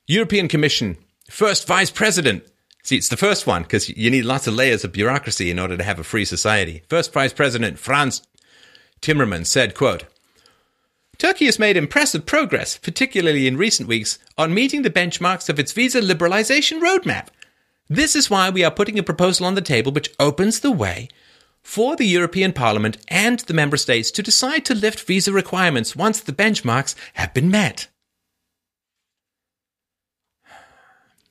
[0.07, 0.97] European Commission,
[1.30, 2.43] first vice president.
[2.84, 5.76] See, it's the first one because you need lots of layers of bureaucracy in order
[5.76, 6.84] to have a free society.
[6.89, 8.21] First vice president Frans
[9.01, 10.05] Timmermans said, quote,
[11.17, 15.71] Turkey has made impressive progress, particularly in recent weeks, on meeting the benchmarks of its
[15.71, 17.28] visa liberalization roadmap.
[17.88, 21.07] This is why we are putting a proposal on the table which opens the way
[21.61, 26.19] for the European Parliament and the member states to decide to lift visa requirements once
[26.19, 27.88] the benchmarks have been met.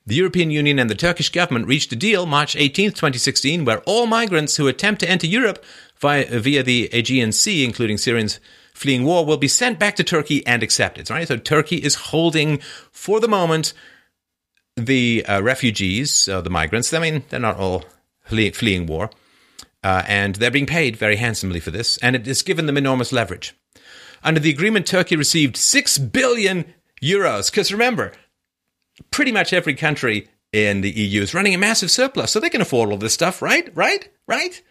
[0.06, 4.06] The European Union and the Turkish government reached a deal March 18, 2016, where all
[4.06, 5.64] migrants who attempt to enter Europe
[5.98, 8.38] via, via the Aegean Sea, including Syrians
[8.74, 11.08] fleeing war, will be sent back to Turkey and accepted.
[11.08, 11.26] Right?
[11.26, 12.58] So Turkey is holding,
[12.92, 13.72] for the moment,
[14.76, 16.92] the uh, refugees, uh, the migrants.
[16.92, 17.84] I mean, they're not all
[18.24, 19.08] flee- fleeing war.
[19.82, 23.12] Uh, and they're being paid very handsomely for this, and it has given them enormous
[23.12, 23.54] leverage.
[24.22, 27.50] Under the agreement, Turkey received 6 billion euros.
[27.50, 28.12] Because remember,
[29.10, 32.60] pretty much every country in the EU is running a massive surplus, so they can
[32.60, 33.70] afford all this stuff, right?
[33.74, 34.08] Right?
[34.26, 34.62] Right?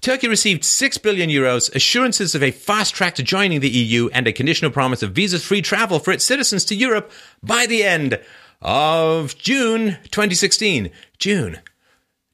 [0.00, 4.26] Turkey received 6 billion euros, assurances of a fast track to joining the EU, and
[4.26, 7.10] a conditional promise of visa free travel for its citizens to Europe
[7.42, 8.18] by the end
[8.62, 10.90] of June 2016.
[11.18, 11.60] June.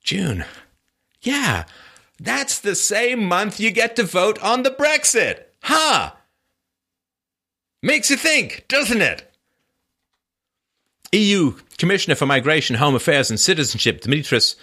[0.02, 0.44] June.
[1.22, 1.64] Yeah,
[2.20, 5.44] that's the same month you get to vote on the Brexit.
[5.62, 6.12] Huh?
[7.82, 9.30] Makes you think, doesn't it?
[11.16, 14.56] EU Commissioner for Migration, Home Affairs and Citizenship, Dimitris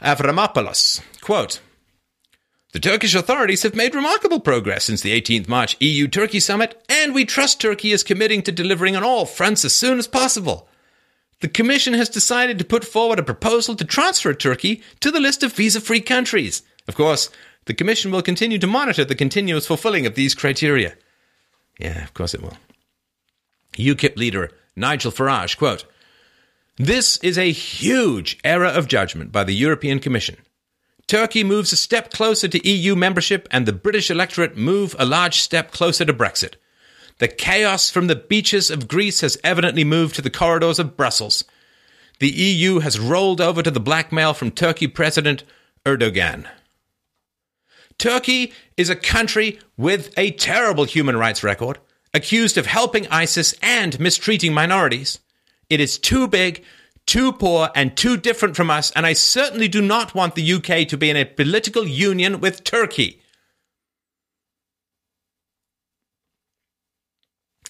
[0.00, 1.60] Avramopoulos, quote,
[2.72, 7.14] the Turkish authorities have made remarkable progress since the 18th March EU Turkey summit, and
[7.14, 10.68] we trust Turkey is committing to delivering on all fronts as soon as possible.
[11.40, 15.42] The Commission has decided to put forward a proposal to transfer Turkey to the list
[15.42, 16.62] of visa free countries.
[16.86, 17.30] Of course,
[17.64, 20.96] the Commission will continue to monitor the continuous fulfilling of these criteria.
[21.78, 22.58] Yeah, of course it will.
[23.78, 25.84] UKIP leader Nigel Farage, quote,
[26.76, 30.36] This is a huge error of judgment by the European Commission.
[31.06, 35.40] Turkey moves a step closer to EU membership, and the British electorate move a large
[35.40, 36.54] step closer to Brexit.
[37.18, 41.44] The chaos from the beaches of Greece has evidently moved to the corridors of Brussels.
[42.18, 45.44] The EU has rolled over to the blackmail from Turkey President
[45.84, 46.46] Erdogan.
[47.98, 51.78] Turkey is a country with a terrible human rights record,
[52.16, 55.20] accused of helping ISIS and mistreating minorities.
[55.68, 56.64] It is too big,
[57.04, 60.88] too poor, and too different from us, and I certainly do not want the UK
[60.88, 63.20] to be in a political union with Turkey.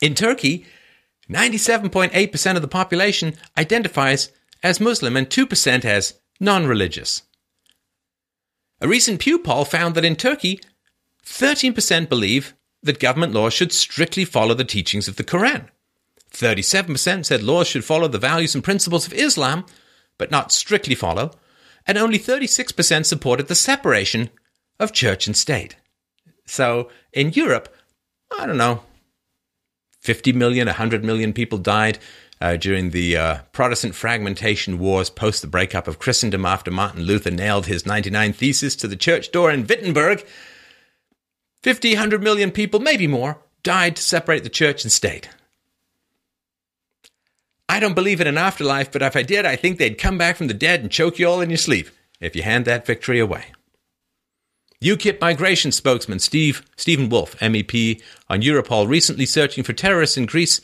[0.00, 0.66] In Turkey,
[1.28, 4.30] 97.8% of the population identifies
[4.62, 7.22] as Muslim and 2% as non religious.
[8.80, 10.60] A recent Pew poll found that in Turkey,
[11.24, 12.54] 13% believe
[12.86, 15.68] that government laws should strictly follow the teachings of the Quran.
[16.32, 19.64] 37% said laws should follow the values and principles of Islam,
[20.18, 21.30] but not strictly follow,
[21.86, 24.30] and only 36% supported the separation
[24.78, 25.76] of church and state.
[26.46, 27.74] So in Europe,
[28.38, 28.82] I don't know,
[30.00, 31.98] 50 million, 100 million people died
[32.40, 37.30] uh, during the uh, Protestant fragmentation wars post the breakup of Christendom after Martin Luther
[37.30, 40.24] nailed his 99 Theses to the church door in Wittenberg.
[41.66, 45.28] 50, 100 million people, maybe more, died to separate the church and state.
[47.68, 50.36] I don't believe in an afterlife, but if I did, I think they'd come back
[50.36, 51.88] from the dead and choke you all in your sleep
[52.20, 53.46] if you hand that victory away.
[54.80, 58.00] UKIP migration spokesman Steve Steven Woolfe, MEP
[58.30, 60.60] on Europol, recently searching for terrorists in Greece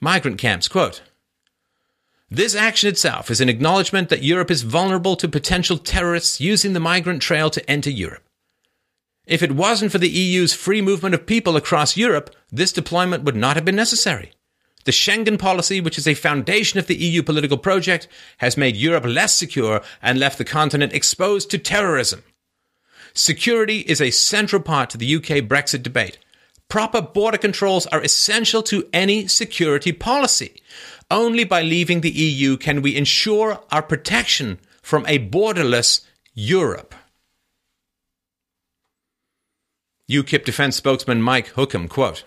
[0.00, 0.68] migrant camps.
[0.68, 1.02] Quote,
[2.30, 6.80] this action itself is an acknowledgement that Europe is vulnerable to potential terrorists using the
[6.80, 8.25] migrant trail to enter Europe.
[9.26, 13.36] If it wasn't for the EU's free movement of people across Europe, this deployment would
[13.36, 14.32] not have been necessary.
[14.84, 18.06] The Schengen policy, which is a foundation of the EU political project,
[18.38, 22.22] has made Europe less secure and left the continent exposed to terrorism.
[23.12, 26.18] Security is a central part to the UK Brexit debate.
[26.68, 30.62] Proper border controls are essential to any security policy.
[31.10, 36.02] Only by leaving the EU can we ensure our protection from a borderless
[36.34, 36.94] Europe.
[40.08, 42.22] UKIP defense spokesman Mike Hookem, quote,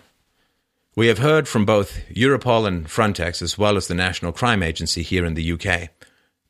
[0.94, 5.02] We have heard from both Europol and Frontex, as well as the National Crime Agency
[5.02, 5.88] here in the UK,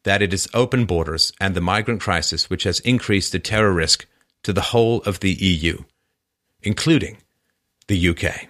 [0.02, 4.06] that it is open borders and the migrant crisis which has increased the terror risk
[4.42, 5.84] to the whole of the EU,
[6.62, 7.18] including
[7.86, 8.48] the UK.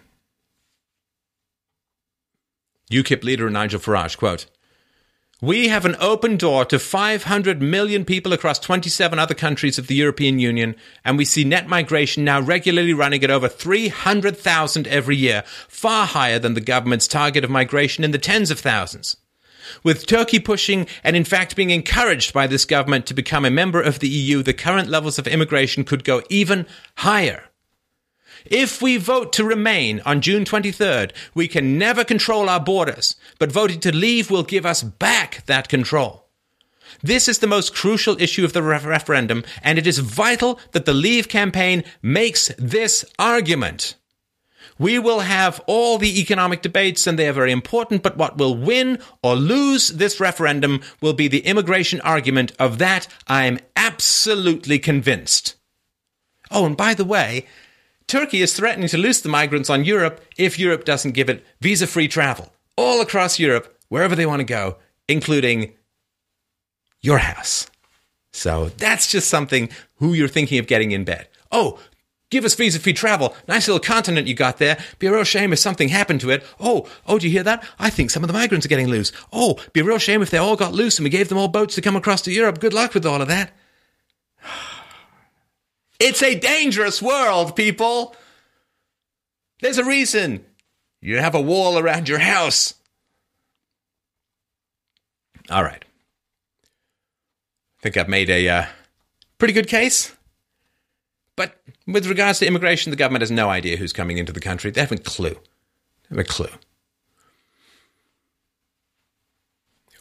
[2.90, 4.46] UKIP leader Nigel Farage, quote,
[5.40, 9.94] we have an open door to 500 million people across 27 other countries of the
[9.94, 15.42] European Union, and we see net migration now regularly running at over 300,000 every year,
[15.68, 19.16] far higher than the government's target of migration in the tens of thousands
[19.84, 23.80] with Turkey pushing and in fact being encouraged by this government to become a member
[23.80, 26.66] of the EU, the current levels of immigration could go even
[26.96, 27.49] higher.
[28.44, 33.52] If we vote to remain on June 23rd, we can never control our borders, but
[33.52, 36.26] voting to leave will give us back that control.
[37.02, 40.92] This is the most crucial issue of the referendum, and it is vital that the
[40.92, 43.94] Leave campaign makes this argument.
[44.78, 48.54] We will have all the economic debates, and they are very important, but what will
[48.54, 52.52] win or lose this referendum will be the immigration argument.
[52.58, 55.56] Of that, I am absolutely convinced.
[56.50, 57.46] Oh, and by the way,
[58.10, 61.86] Turkey is threatening to loose the migrants on Europe if Europe doesn't give it visa
[61.86, 65.74] free travel all across Europe, wherever they want to go, including
[67.00, 67.70] your house.
[68.32, 71.28] So that's just something who you're thinking of getting in bed.
[71.52, 71.78] Oh,
[72.30, 73.36] give us visa free travel.
[73.46, 74.76] Nice little continent you got there.
[74.98, 76.44] Be a real shame if something happened to it.
[76.58, 77.64] Oh, oh, do you hear that?
[77.78, 79.12] I think some of the migrants are getting loose.
[79.32, 81.46] Oh, be a real shame if they all got loose and we gave them all
[81.46, 82.58] boats to come across to Europe.
[82.58, 83.52] Good luck with all of that.
[86.00, 88.16] It's a dangerous world, people.
[89.60, 90.46] There's a reason
[91.02, 92.74] you have a wall around your house.
[95.50, 95.84] All right.
[96.64, 98.66] I think I've made a uh,
[99.38, 100.14] pretty good case.
[101.36, 104.70] But with regards to immigration, the government has no idea who's coming into the country.
[104.70, 105.34] They haven't a clue.
[106.08, 106.50] They have a clue.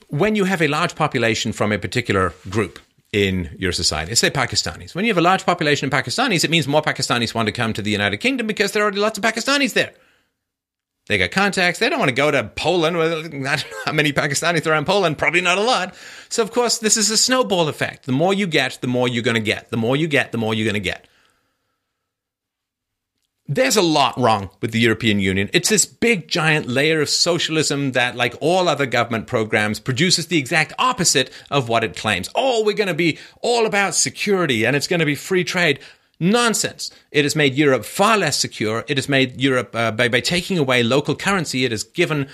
[0.08, 2.80] When you have a large population from a particular group,
[3.12, 4.14] in your society.
[4.16, 4.94] Say Pakistanis.
[4.94, 7.74] When you have a large population of Pakistanis, it means more Pakistanis want to come
[7.74, 9.94] to the United Kingdom because there are already lots of Pakistanis there.
[11.08, 11.80] They got contacts.
[11.80, 12.96] They don't want to go to Poland.
[12.96, 13.56] I don't know
[13.86, 15.18] how many Pakistanis there are in Poland.
[15.18, 15.96] Probably not a lot.
[16.30, 18.06] So, of course, this is a snowball effect.
[18.06, 19.70] The more you get, the more you're going to get.
[19.70, 21.08] The more you get, the more you're going to get
[23.50, 25.50] there's a lot wrong with the European Union.
[25.54, 30.38] It's this big, giant layer of socialism that, like all other government programs, produces the
[30.38, 32.30] exact opposite of what it claims.
[32.36, 35.80] Oh, we're going to be all about security and it's going to be free trade.
[36.20, 36.92] Nonsense.
[37.12, 38.86] It has made Europe far less secure.
[38.88, 42.30] It has made Europe, uh, by, by taking away local currency, it has given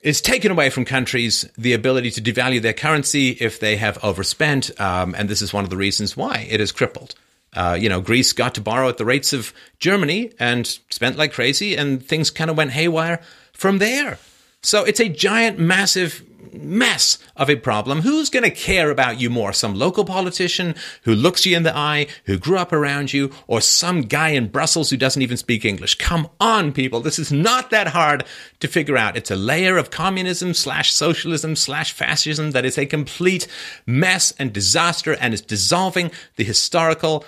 [0.00, 4.80] it's taken away from countries the ability to devalue their currency if they have overspent,
[4.80, 7.14] um, and this is one of the reasons why it is crippled.
[7.54, 11.32] Uh, you know, Greece got to borrow at the rates of Germany and spent like
[11.32, 13.20] crazy, and things kind of went haywire
[13.52, 14.18] from there.
[14.62, 18.02] So it's a giant, massive mess of a problem.
[18.02, 19.52] Who's going to care about you more?
[19.52, 23.60] Some local politician who looks you in the eye, who grew up around you, or
[23.60, 25.96] some guy in Brussels who doesn't even speak English?
[25.96, 27.00] Come on, people.
[27.00, 28.24] This is not that hard
[28.60, 29.16] to figure out.
[29.16, 33.46] It's a layer of communism slash socialism slash fascism that is a complete
[33.86, 37.24] mess and disaster and is dissolving the historical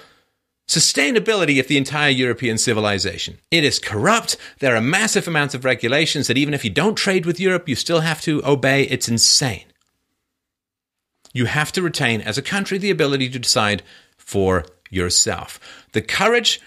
[0.68, 3.38] sustainability of the entire European civilization.
[3.50, 4.36] It is corrupt.
[4.60, 7.74] There are massive amounts of regulations that even if you don't trade with Europe, you
[7.74, 8.84] still have to obey.
[8.84, 9.64] It's insane.
[11.32, 13.82] You have to retain, as a country, the ability to decide
[14.16, 15.60] for yourself.
[15.92, 16.60] The courage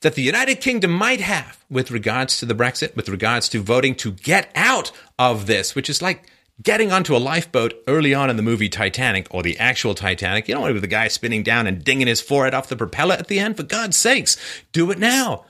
[0.00, 3.94] that the United Kingdom might have with regards to the Brexit, with regards to voting
[3.96, 6.30] to get out of this, which is like
[6.62, 10.48] getting onto a lifeboat early on in the movie Titanic or the actual Titanic.
[10.48, 12.76] You don't want to be the guy spinning down and dinging his forehead off the
[12.76, 13.56] propeller at the end.
[13.56, 14.36] For God's sakes,
[14.72, 15.44] do it now.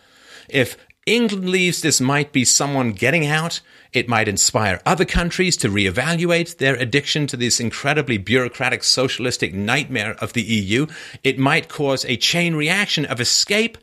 [0.49, 0.77] If
[1.07, 3.61] England leaves, this might be someone getting out.
[3.93, 10.17] It might inspire other countries to reevaluate their addiction to this incredibly bureaucratic socialistic nightmare
[10.21, 10.87] of the EU.
[11.23, 13.79] It might cause a chain reaction of escape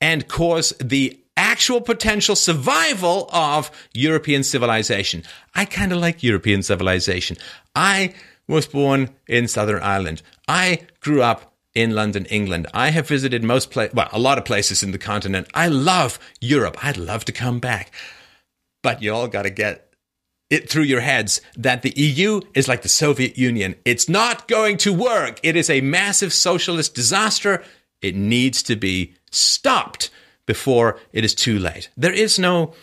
[0.00, 5.22] and cause the actual potential survival of European civilization.
[5.54, 7.38] I kind of like European civilization.
[7.74, 8.14] I
[8.46, 10.20] was born in Southern Ireland.
[10.46, 12.66] I grew up in London, England.
[12.74, 15.48] I have visited most places, well, a lot of places in the continent.
[15.54, 16.84] I love Europe.
[16.84, 17.90] I'd love to come back.
[18.82, 19.94] But you all got to get
[20.50, 23.76] it through your heads that the EU is like the Soviet Union.
[23.84, 25.40] It's not going to work.
[25.42, 27.62] It is a massive socialist disaster.
[28.02, 30.10] It needs to be stopped
[30.50, 31.90] before it is too late.
[31.96, 32.74] There is no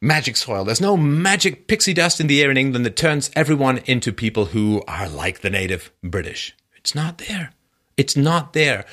[0.00, 0.64] magic soil.
[0.64, 4.44] There's no magic pixie dust in the air in England that turns everyone into people
[4.46, 6.54] who are like the native British.
[6.76, 7.50] It's not there.
[7.96, 8.84] It's not there.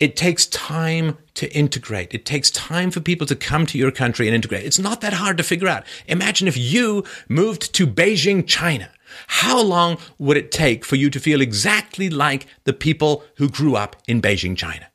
[0.00, 2.14] It takes time to integrate.
[2.14, 4.64] It takes time for people to come to your country and integrate.
[4.64, 5.84] It's not that hard to figure out.
[6.06, 8.88] Imagine if you moved to Beijing, China.
[9.26, 13.76] How long would it take for you to feel exactly like the people who grew
[13.76, 14.86] up in Beijing, China?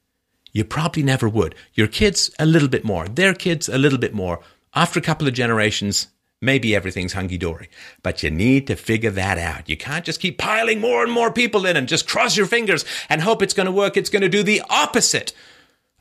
[0.58, 1.54] You probably never would.
[1.76, 3.08] Your kids, a little bit more.
[3.08, 4.40] Their kids, a little bit more.
[4.74, 6.08] After a couple of generations,
[6.42, 7.70] maybe everything's hunky dory.
[8.02, 9.70] But you need to figure that out.
[9.70, 12.86] You can't just keep piling more and more people in and just cross your fingers
[13.08, 13.98] and hope it's going to work.
[13.98, 15.32] It's going to do the opposite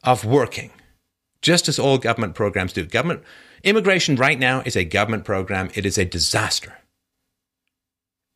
[0.03, 0.71] of working.
[1.43, 2.87] Just as all government programs do.
[2.87, 3.25] Government
[3.63, 5.69] immigration right now is a government program.
[5.75, 6.79] It is a disaster.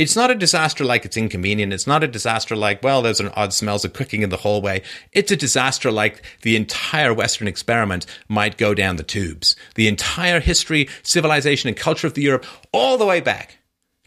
[0.00, 1.74] It's not a disaster like it's inconvenient.
[1.74, 4.80] It's not a disaster like, well, there's an odd smells of cooking in the hallway.
[5.12, 9.56] It's a disaster like the entire Western experiment might go down the tubes.
[9.74, 13.58] The entire history, civilization, and culture of the Europe, all the way back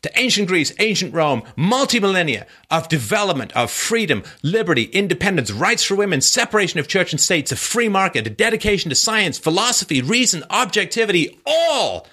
[0.02, 5.94] to ancient Greece, ancient Rome, multi millennia of development, of freedom, liberty, independence, rights for
[5.94, 10.44] women, separation of church and state, a free market, a dedication to science, philosophy, reason,
[10.50, 12.08] objectivity, all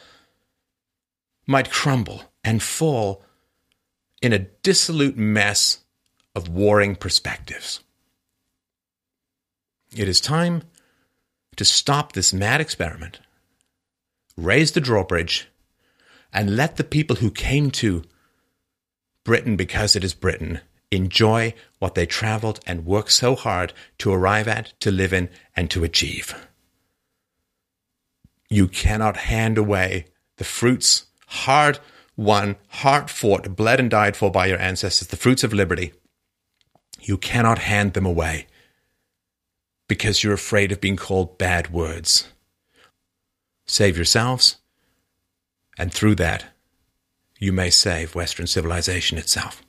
[1.47, 3.25] might crumble and fall
[4.23, 5.79] in a dissolute mess
[6.35, 7.81] of warring perspectives.
[9.97, 10.63] It is time
[11.57, 13.21] to stop this mad experiment,
[14.37, 15.49] raise the drawbridge,
[16.33, 18.05] and let the people who came to
[19.25, 20.61] Britain because it is Britain
[20.91, 25.71] enjoy what they traveled and worked so hard to arrive at, to live in, and
[25.71, 26.35] to achieve.
[28.49, 30.07] You cannot hand away
[30.37, 31.79] the fruits, hard
[32.21, 35.93] won, hard fought, bled and died for by your ancestors, the fruits of liberty.
[37.01, 38.47] You cannot hand them away
[39.89, 42.29] because you're afraid of being called bad words.
[43.67, 44.59] Save yourselves
[45.79, 46.45] and through that,
[47.39, 49.63] you may save Western civilization itself.